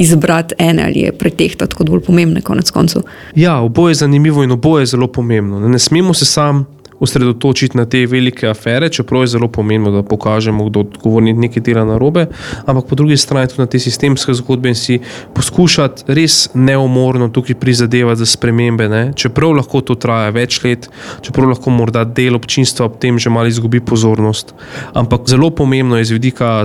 [0.00, 3.02] izbrati ene ali je pretehtati kot bolj pomembne, konec koncev.
[3.36, 5.60] Ja, oboje je zanimivo in oboje je zelo pomembno.
[5.60, 6.66] Ne, ne smemo se sam
[7.00, 11.84] osredotočiti na te velike afere, čeprav je zelo pomembno, da pokažemo, kdo odgovorni nekaj dela
[11.84, 12.26] na robe,
[12.66, 14.98] ampak po drugi strani tudi na te sistemske zgodbe in si
[15.34, 18.88] poskušati res neumorno tukaj prizadevati za spremembe.
[18.88, 19.02] Ne?
[19.16, 20.90] Čeprav lahko to traja več let,
[21.24, 24.54] čeprav lahko morda del občinstva ob tem že malo izgubi pozornost.
[24.92, 26.62] Ampak zelo pomembno je z vidika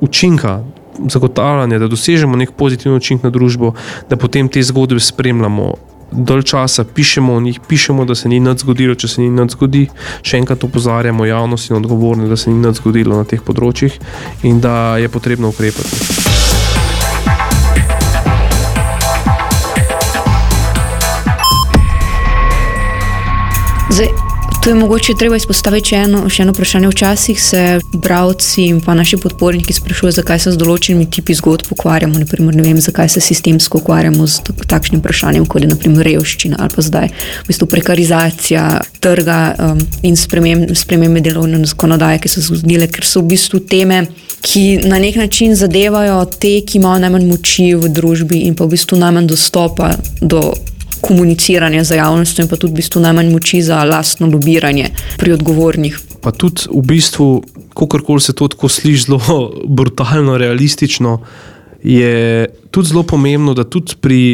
[0.00, 0.60] učinka
[1.10, 3.74] zagotavljanje, da dosežemo nek pozitiven učinek na družbo,
[4.10, 5.72] da potem te zgodbe spremljamo
[6.14, 9.56] Dol časa pišemo o njih, pišemo, da se ni nič zgodilo, če se ni nič
[9.56, 9.90] zgodilo.
[10.22, 13.98] Še enkrat opozarjamo javnost in odgovorne, da se ni nič zgodilo na teh področjih
[14.46, 15.90] in da je potrebno ukrepati.
[23.94, 24.23] Zdaj,
[24.64, 26.88] tu je mogoče treba izpostaviti še eno, še eno vprašanje.
[26.88, 27.58] Včasih se
[27.92, 32.16] bralci in pa naši podporniki sprašujejo, zakaj se z določenimi tipi zgodb ukvarjamo.
[32.22, 36.72] Naprimer, ne vem, zakaj se sistemsko ukvarjamo z takšnim vprašanjem, kot je naprimer revščina ali
[36.72, 38.64] pa zdaj v bistvu prekarizacija
[39.04, 44.06] trga um, in spremembe delovne zakonodaje, ki so se zgodile, ker so v bistvu teme.
[44.44, 48.76] Ki na nek način zadevajo te, ki imajo najmanj moči v družbi, in pa v
[48.76, 50.50] bistvu najmanj dostopa do
[51.06, 54.90] komuniciranja za javnost, in pa tudi v bistvu najmanj moči za lastno lobiranje
[55.20, 55.98] pri odgovornih.
[56.24, 57.28] Pa tudi v bistvu,
[57.74, 61.20] kako se to tako sliši, zelo brutalno, realistično,
[61.82, 64.24] je tudi zelo pomembno, da tudi pri.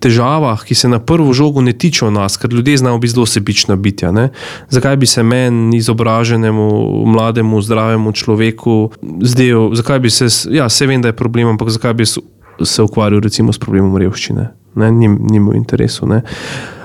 [0.00, 3.74] Težavah, ki se na prvo žogo ne tičejo nas, ker ljudje znajo biti zelo sebična
[3.76, 4.08] bitja.
[4.16, 4.30] Ne?
[4.72, 6.68] Zakaj bi se meni, izobraženemu,
[7.04, 8.76] mlademu, zdravemu človeku,
[9.20, 13.20] zdel, zakaj bi se, ja, se vem, da je problem, ampak zakaj bi se ukvarjal
[13.20, 14.48] recimo s problemom revščine?
[14.74, 16.06] Ne, ni, ni v interesu.
[16.06, 16.22] Ne.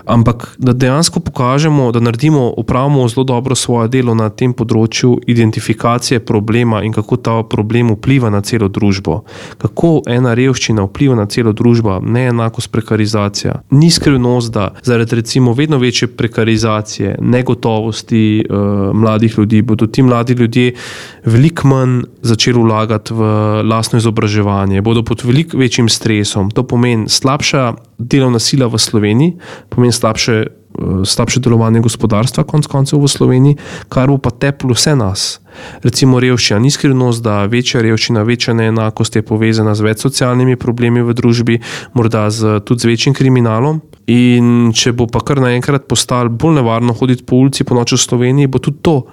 [0.06, 6.20] Ampak da dejansko pokažemo, da naredimo, upravimo zelo dobro svoje delo na tem področju identifikacije
[6.26, 9.22] problema in kako ta problem vpliva na celo družbo.
[9.58, 13.60] Kako ena revščina vpliva na celo družbo, neenakost, prekarizacija.
[13.72, 20.34] Ni skrivnost, da zaradi recimo vedno večje prekarizacije, negotovosti uh, mladih ljudi, bodo ti mladi
[20.34, 20.74] ljudje
[21.26, 23.22] veliko manj začeli vlagati v
[23.64, 26.52] lastno izobraževanje, bodo pod veliko večjim stresom.
[26.52, 29.38] To pomeni slabša delovna sila v Sloveniji,
[29.70, 33.58] pomeni slabše, eh, slabše delovanje gospodarstva, konec koncev v Sloveniji,
[33.90, 35.40] kar bo pa teplo vse nas.
[35.84, 41.02] Recimo revščina, ni skrivnost, da večja revščina, večja neenakost je povezana z več socialnimi problemi
[41.02, 41.62] v družbi,
[41.94, 43.82] morda z, tudi z večjim kriminalom.
[44.08, 48.04] In če bo pa kar naenkrat postalo bolj nevarno hoditi po ulici po noči v
[48.04, 49.08] Sloveniji, bo tudi to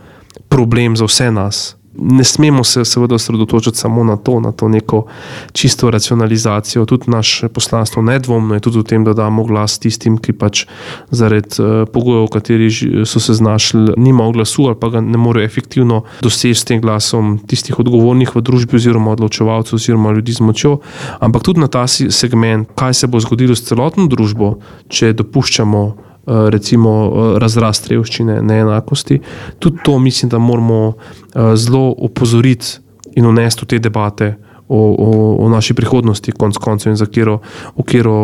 [0.48, 5.04] problem za vse nas ne smemo se seveda osredotočiti samo na to, na to neko
[5.52, 6.84] čisto racionalizacijo.
[6.84, 10.64] Tudi naše poslanstvo nedvomno je tudi v tem, da damo glas tistim, ki pač
[11.10, 15.44] zaradi uh, pogojev, v katerih so se znašli, nimajo glasu ali pa ga ne morejo
[15.44, 20.78] efektivno doseči s tem glasom tistih odgovornih v družbi oziroma odločevalcev oziroma ljudi z močjo.
[21.20, 24.56] Ampak tudi na ta segment, kaj se bo zgodilo s celotno družbo,
[24.88, 29.20] če dopuščamo Eh, recimo eh, razrast revščine, neenakosti.
[29.58, 32.78] Tudi to mislim, da moramo eh, zelo opozoriti
[33.14, 34.36] in unesti v te debate.
[34.72, 35.08] O, o,
[35.44, 37.42] o naši prihodnosti, konec koncev, in za katero,
[37.76, 38.14] v katero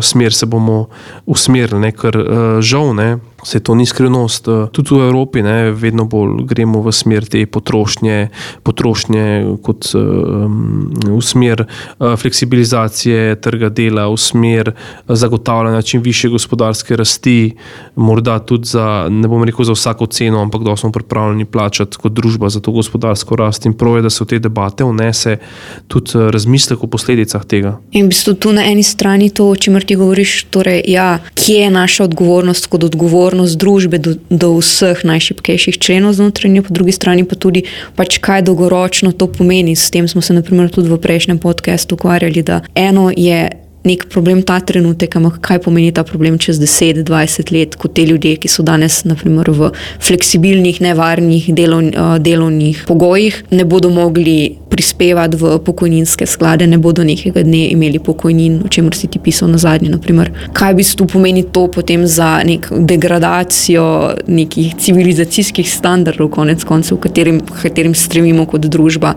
[0.00, 0.86] smer se bomo
[1.28, 1.90] usmerili.
[1.92, 2.16] Ker
[2.64, 4.48] žal, ne, Se to ni skrivnost.
[4.48, 8.28] Eh, tudi v Evropi ne, vedno bolj gremo v smer te potrošnje,
[8.66, 9.24] potrošnje
[9.62, 11.62] kot um, v smer
[11.98, 14.72] fleksibilizacije trga dela, v smer
[15.06, 17.54] zagotavljanja čim više gospodarske rasti,
[17.94, 22.12] morda tudi za, ne bom rekel za vsako ceno, ampak da smo pripravljeni plačati kot
[22.12, 25.38] družba za to gospodarsko rast in prav je, da se v te debate vnese
[25.86, 27.76] tudi razmislek o posledicah tega.
[27.92, 31.68] In v bistvu tu na eni strani to, o čemer ti govoriš, torej, ja, kje
[31.68, 36.92] je naša odgovornost kot odgovornost družbe do, do vseh najšipkejših členov znotraj nje, po drugi
[36.92, 37.64] strani pa tudi,
[37.96, 39.76] pač kaj dolgoročno to pomeni.
[39.76, 44.42] S tem smo se naprimer tudi v prejšnjem podkastu ukvarjali, da eno je nek problem
[44.42, 48.62] ta trenutek, ampak kaj pomeni ta problem čez 10-20 let, ko te ljudje, ki so
[48.66, 49.70] danes naprimer, v
[50.04, 51.92] fleksibilnih, nevarnih delov,
[52.24, 58.60] delovnih pogojih, ne bodo mogli prispevati v pokojninske sklade, ne bodo nekega dne imeli pokojnin,
[58.66, 59.88] o čemer si ti pisal na zadnji.
[59.88, 60.30] Naprimer.
[60.52, 67.40] Kaj bi tu pomeni to potem za nek degradacijo nekih civilizacijskih standardov, konec koncev, katerim,
[67.62, 69.14] katerim stremimo kot družba,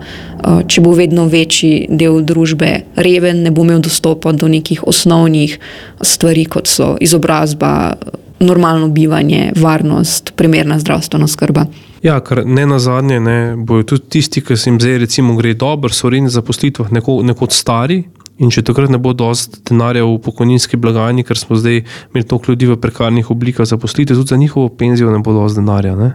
[0.66, 5.58] če bo vedno večji del družbe reven, ne bo imel dostopa do nekih osnovnih
[6.02, 7.94] stvari, kot so izobrazba,
[8.42, 11.66] normalno bivanje, varnost, primerna zdravstvena skrba.
[12.02, 15.54] Ja, ker ne na zadnje, ne, bojo tudi tisti, ki se jim zdaj recimo gre
[15.54, 18.02] dobro, so rejni zaposlitvah neko, neko stari.
[18.42, 22.50] In če takrat ne bo dovolj denarja v pokojninski blagajni, ker smo zdaj imeli toliko
[22.50, 25.94] ljudi v prekarnih oblikah zaposlitev, tudi za njihovo penzijo ne bo dovolj denarja.
[25.96, 26.12] Ne?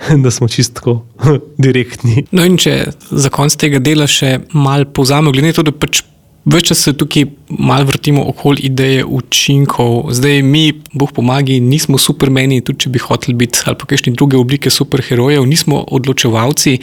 [0.24, 1.04] Da smo čisto
[1.64, 2.24] direktni.
[2.32, 6.00] No, in če za konec tega dela še malo povzamemo, glede na to, da pač
[6.44, 10.12] Ves čas se tukaj malo vrtimo okoli ideje učinkov.
[10.12, 14.38] Zdaj, mi, boh pomagi, nismo supermeni, tudi če bi hoteli biti ali pa kakšne druge
[14.40, 16.78] oblike superherojev, nismo odločevalci,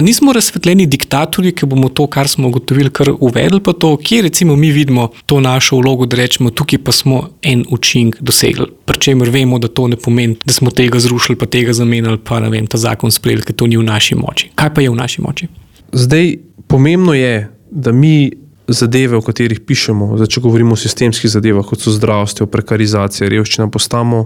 [0.00, 4.56] nismo razsvetljeni diktatorji, ki bomo to, kar smo ugotovili, kar uvedli, pa to, kje recimo
[4.56, 8.66] mi vidimo to našo vlogo, da rečemo, tukaj pa smo en učink dosegli.
[8.88, 12.66] Pričemer vemo, da to ne pomeni, da smo tega zrušili, pa tega zamenjali, pa vem,
[12.66, 14.54] ta zakon sprejeli, ker to ni v naši moči.
[14.54, 15.52] Kaj pa je v naši moči?
[15.92, 16.36] Zdaj,
[16.66, 18.30] pomembno je, da mi
[18.72, 23.68] zadeve, o katerih pišemo, zdaj, če govorimo o sistemskih zadevah, kot so zdravstvo, prekarizacija, revščina,
[23.72, 24.22] postamo,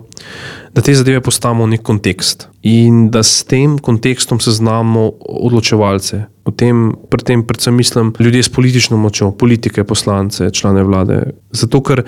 [0.75, 5.07] da te zadeve postavimo v nek kontekst in da s tem kontekstom seznamo
[5.49, 6.25] odločevalce.
[6.45, 11.21] O tem, pri tem predvsem mislim ljudje s politično močjo, politike, poslance, člane vlade.
[11.53, 12.05] Zato, ker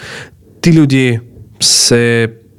[0.60, 1.20] ti ljudje
[1.60, 2.02] se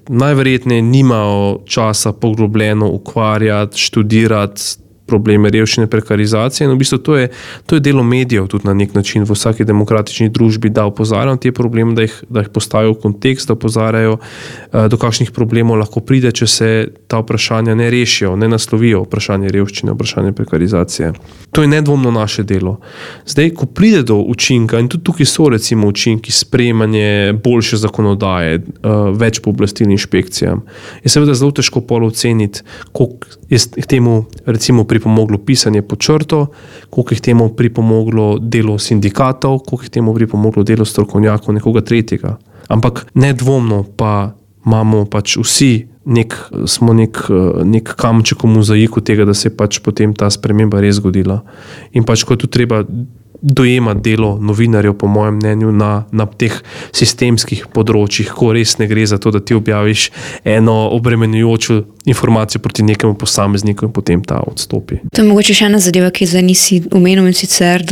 [0.10, 6.68] najverjetneje nimajo časa poglobljeno ukvarjati, študirati probleme revščine, prekarizacije.
[6.68, 7.30] In v bistvu to je,
[7.66, 11.52] to je delo medijev tudi na nek način v vsaki demokratični družbi, da opozarjajo te
[11.52, 16.04] probleme, da jih, da jih postavijo v kontekst, da opozarjajo, eh, do kakšnih problemov lahko
[16.04, 16.70] pride, če se
[17.08, 21.14] ta vprašanja ne rešijo, ne naslovijo vprašanje revščine, vprašanje prekarizacije.
[21.52, 22.78] To je nedvomno naše delo.
[23.26, 28.62] Zdaj, ko pride do učinka, in tudi tukaj so recimo učinki, sprejemanje boljše zakonodaje, eh,
[29.18, 30.62] več pooblastil inšpekcijam,
[31.04, 36.00] je seveda zelo težko polo oceniti, koliko je k temu recimo pri pripomoglo pisanje pod
[36.00, 36.46] črto,
[36.90, 42.38] koliko je temu pripomoglo delo sindikatov, koliko je temu pripomoglo delo strokovnjakov, nekoga tretjega.
[42.68, 44.34] Ampak nedvomno pa
[44.66, 46.36] imamo pač vsi nek,
[46.94, 47.18] nek,
[47.64, 51.42] nek kamček v mozaiku tega, da se je pač potem ta sprememba res zgodila.
[51.92, 52.84] In pač ko je tu treba
[53.42, 56.54] dojema delo novinarjev, po mojem mnenju, na, na teh
[56.96, 60.10] sistemskih področjih, ko res ne gre za to, da ti objaviš
[60.48, 65.02] eno obremenjujočo informacijo proti nekemu posamezniku in potem ta odstopi.
[65.14, 67.86] To je mogoče še ena zadeva, ki za nisi omenil in sicer.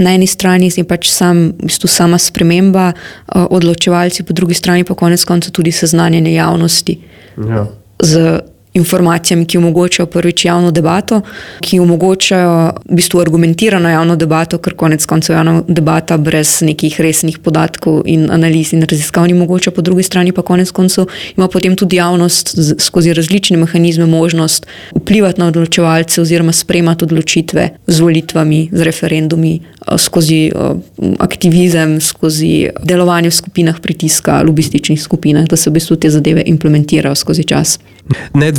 [0.00, 4.86] Na eni strani je pač sam, v bistvu sama sprememba, uh, odločevalci, po drugi strani
[4.88, 6.94] pa konec konca tudi seznanjanje javnosti
[7.36, 7.66] ja.
[8.00, 8.40] z
[8.74, 11.20] informacijami, ki omogočajo prvič javno debato,
[11.60, 17.38] ki omogočajo v bistvu argumentirano javno debato, ker konec koncev javna debata brez nekih resnih
[17.38, 21.76] podatkov in analiz in raziskav ni mogoča, po drugi strani pa konec koncev ima potem
[21.76, 28.82] tudi javnost skozi različne mehanizme možnost vplivati na odločevalce oziroma spremati odločitve z volitvami, z
[28.82, 30.74] referendumi, eh, skozi eh,
[31.18, 37.14] aktivizem, skozi delovanje v skupinah pritiska, lobističnih skupinah, da se v bistvu te zadeve implementirajo
[37.14, 37.78] skozi čas.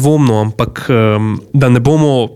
[0.02, 2.30] Nedvomno, ampak um, da ne bomo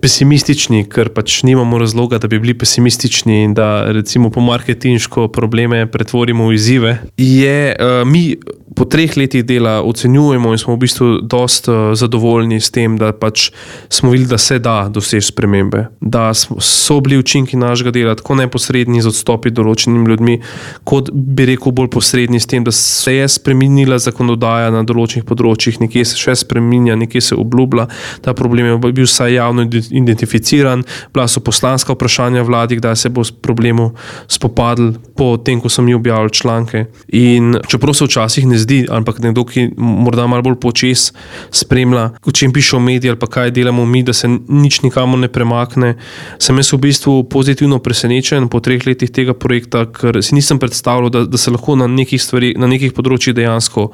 [0.00, 5.86] pesimistični, ker pač nimamo razloga, da bi bili pesimistični in da recimo po marketinško probleme
[5.86, 6.98] pretvorimo v izzive.
[7.16, 8.36] Je, uh, mi
[8.76, 13.12] po treh letih dela ocenjujemo in smo v bistvu dosta uh, zadovoljni s tem, da
[13.16, 13.50] pač
[13.88, 19.00] smo videli, da se da doseči spremembe, da so bili učinki našega dela tako neposredni
[19.00, 20.40] z odstopi določenim ljudmi,
[20.84, 25.80] kot bi rekel bolj posredni s tem, da se je spremenila zakonodaja na določenih področjih,
[25.86, 27.86] nekje se še spremenja, nekje se obljublja,
[28.26, 30.82] ta problem je bil vsaj javno identificiran,
[31.14, 33.92] bila so poslanska vprašanja vladi, kdaj se bo s problemom
[34.28, 36.84] spopadl, po tem, ko so mi objavili članke.
[37.08, 41.12] In čeprav se včasih ne zdi, ampak nekdo, ki morda malo bolj počes
[41.50, 45.94] spremlja, o čem pišejo mediji ali kaj delamo mi, da se nič nikamor ne premakne,
[46.38, 51.10] sem jaz v bistvu pozitivno presenečen po treh letih tega projekta, ker si nisem predstavljal,
[51.10, 53.90] da, da se lahko na nekih, stvari, na nekih področjih dejansko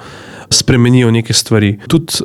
[0.53, 1.77] spremenijo neke stvari.
[1.89, 2.25] Tudi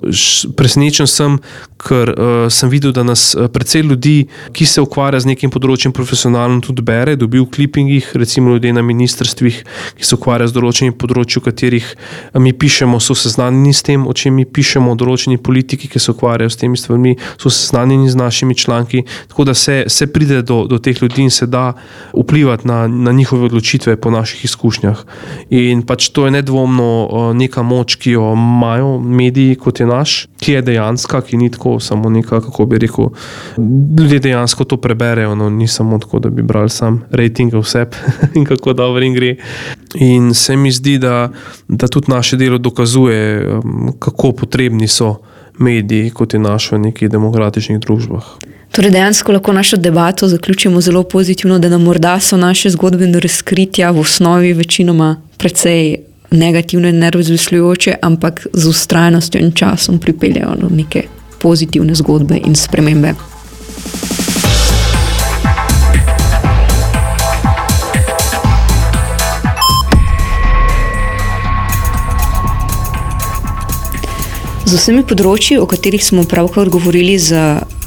[0.58, 1.38] presenečen sem,
[1.78, 5.94] ker uh, sem videl, da nas uh, precej ljudi, ki se ukvarja z nekim področjem
[5.96, 9.62] profesionalno, tudi bere, dobi v klipingih, recimo ljudje na ministrstvih,
[9.98, 14.08] ki se ukvarjajo z določenim področjem, v katerih eh, mi pišemo, so seznanjeni s tem,
[14.08, 18.20] o čem mi pišemo, določeni politiki, ki se ukvarjajo s temi stvarmi, so seznanjeni z
[18.20, 19.04] našimi članki.
[19.30, 21.74] Tako da se, se pride do, do teh ljudi in se da
[22.14, 25.04] vplivati na, na njihove odločitve po naših izkušnjah.
[25.50, 30.28] In pač to je nedvomno uh, neka moč, ki jo imajo mediji, kot je naš,
[30.40, 33.10] ki je dejansko, ki ni tako samo nekaj, kako bi rekel.
[34.00, 37.86] Ljudje dejansko to preberejo, no, ni samo tako, da bi brali sam rejting vse
[38.36, 39.36] in kako dobro jim gre.
[39.96, 41.30] In se mi zdi, da,
[41.68, 45.16] da tudi naše delo dokazuje, um, kako potrebni so
[45.58, 48.24] mediji, kot je naš v nekih demokratičnih družbah.
[48.72, 53.92] Torej, dejansko lahko našo debato zaključimo zelo pozitivno, da nam morda so naše zgodbene razkritja
[53.92, 55.98] v osnovi večinoma precej
[56.32, 61.04] negativne in nervozlujoče, ampak z ustrajnostjo in časom pripeljejo do neke
[61.42, 63.14] pozitivne zgodbe in spremembe.
[74.68, 77.38] Z vsemi področji, o katerih smo pravkar govorili z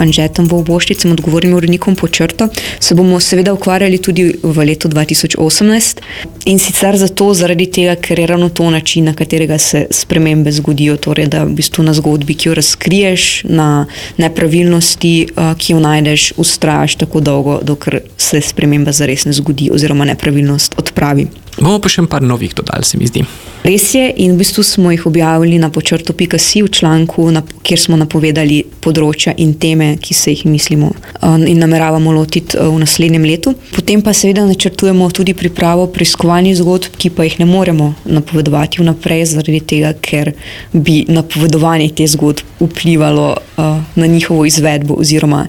[0.01, 2.47] Anžetom Voboščicem, odgovornim urednikom po črto,
[2.81, 6.01] se bomo seveda ukvarjali tudi v letu 2018.
[6.49, 10.97] In sicer zato, zaradi tega, ker je ravno to način, na katerega se spremembe zgodijo.
[10.97, 13.85] Torej, da v bistvu na zgodbi, ki jo razkriješ, na
[14.17, 20.81] nepravilnosti, ki jo najdeš, ustrajaš tako dolgo, dokler se sprememba zares ne zgodi oziroma nepravilnost
[20.81, 21.29] odpravi.
[21.61, 23.21] Bomo pa še par novih dodali, se mi zdi.
[23.61, 27.99] Res je, in v bistvu smo jih objavili na počrtu.si v članku, na, kjer smo
[28.01, 33.29] napovedali področja in teme, ki se jih mislimo uh, in nameravamo lotiti uh, v naslednjem
[33.29, 33.53] letu.
[33.77, 39.27] Potem pa seveda načrtujemo tudi pripravo preiskovalnih zgodb, ki pa jih ne moremo napovedovati vnaprej,
[39.35, 40.33] zaradi tega, ker
[40.73, 45.45] bi napovedovanje te zgodb vplivalo uh, na njihovo izvedbo oziroma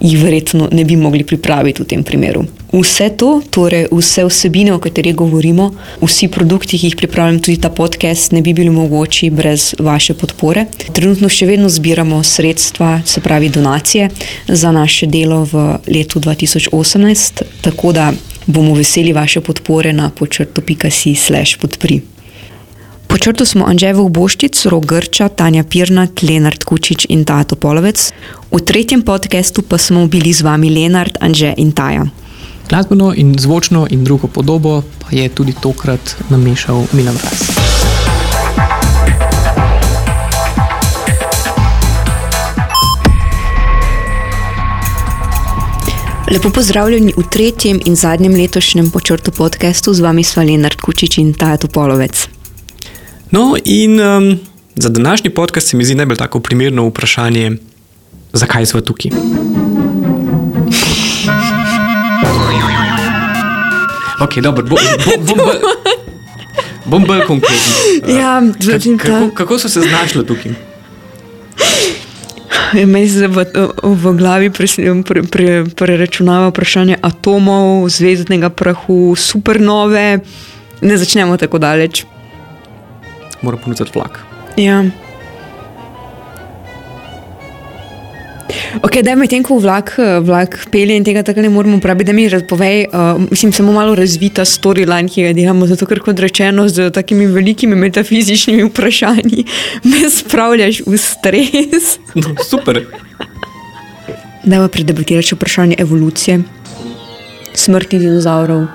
[0.00, 2.44] jih verjetno ne bi mogli pripraviti v tem primeru.
[2.72, 7.70] Vse to, torej vse vsebine, o katerih govorimo, vsi produkti, ki jih pripravljam, tudi ta
[7.70, 10.66] podcast, ne bi bili mogoči brez vaše podpore.
[10.92, 14.08] Trenutno še vedno zbiramo sredstva, se pravi donacije
[14.48, 18.12] za naše delo v letu 2018, tako da
[18.46, 22.00] bomo veseli vaše podpore na počrto.si/slash podpri.
[23.10, 28.12] Po črtu smo Anžej Boščic, Rok Grča, Tanja Pirnat, Lenard Kučič in Tato Polovec.
[28.50, 32.02] V tretjem podkastu pa smo bili z vami Lenard, Anže in Taja.
[32.68, 37.46] Glasbeno in zvočno in drugo podobo pa je tudi tokrat namešal Milan Vras.
[46.30, 51.34] Lepo pozdravljeni v tretjem in zadnjem letošnjem počrtu podkastu, z vami sva Lenard Kučič in
[51.34, 52.28] Tato Polovec.
[53.30, 54.38] No, in um,
[54.74, 57.69] za današnji podcast se mi zdi najbolj tako primerno vprašanje,
[58.32, 59.10] zakaj smo tukaj.
[64.20, 65.60] Ok, dobro, bo, bo, bom, bolj,
[66.84, 67.72] bom bolj konkreten.
[68.20, 70.52] Ja, Ka- kako, kako so se znašli tukaj?
[72.86, 73.44] Meni se v,
[73.82, 80.20] v glavi preračunava pre, pre, preračunava vprašanje atomov, zvezdnega prahu, supernove.
[80.80, 82.04] Ne začnemo tako daleč.
[83.42, 84.20] Mora ponuditi vlak.
[84.56, 84.84] Ja.
[88.82, 92.12] Ok, da medtem ko vlak, eh, vlak pelje in tega tako ne moremo uporabiti, da
[92.12, 96.68] mi razpovej, uh, mislim, samo malo razvita storyline, ki ga delamo, zato ker kot rečeno,
[96.68, 99.44] z takimi velikimi metafizičnimi vprašanji
[99.90, 101.98] me spravljaš v stres.
[102.14, 102.84] No, super.
[104.44, 106.40] Da pa predebatirati še vprašanje evolucije,
[107.54, 108.66] smrti dinozaurov.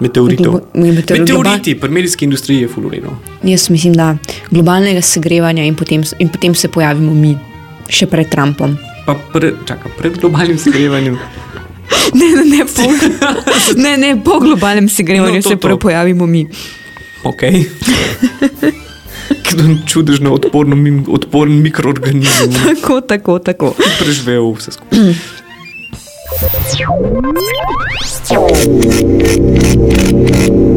[0.00, 0.60] Meteoritov.
[0.74, 3.18] Meteoriti, pri medijski industriji je fulurino.
[3.42, 4.14] Jaz mislim, da
[4.50, 7.34] globalnega segrevanja in potem, in potem se pojavimo mi,
[7.90, 8.78] še pred Trumpom.
[9.10, 11.18] Pa pred, čaka, pred globalnim segrevanjem.
[12.14, 12.86] Ne, ne, ne, po,
[13.82, 16.46] ne, ne, po globalnem segrevanju No, to, se pojavimo mi.
[17.24, 17.42] Ok.
[19.50, 20.76] Kdo čudežno odporno,
[21.08, 23.74] odporen mikroorganizem, Tako, tako, tako.
[23.98, 25.14] preživel vse skupaj.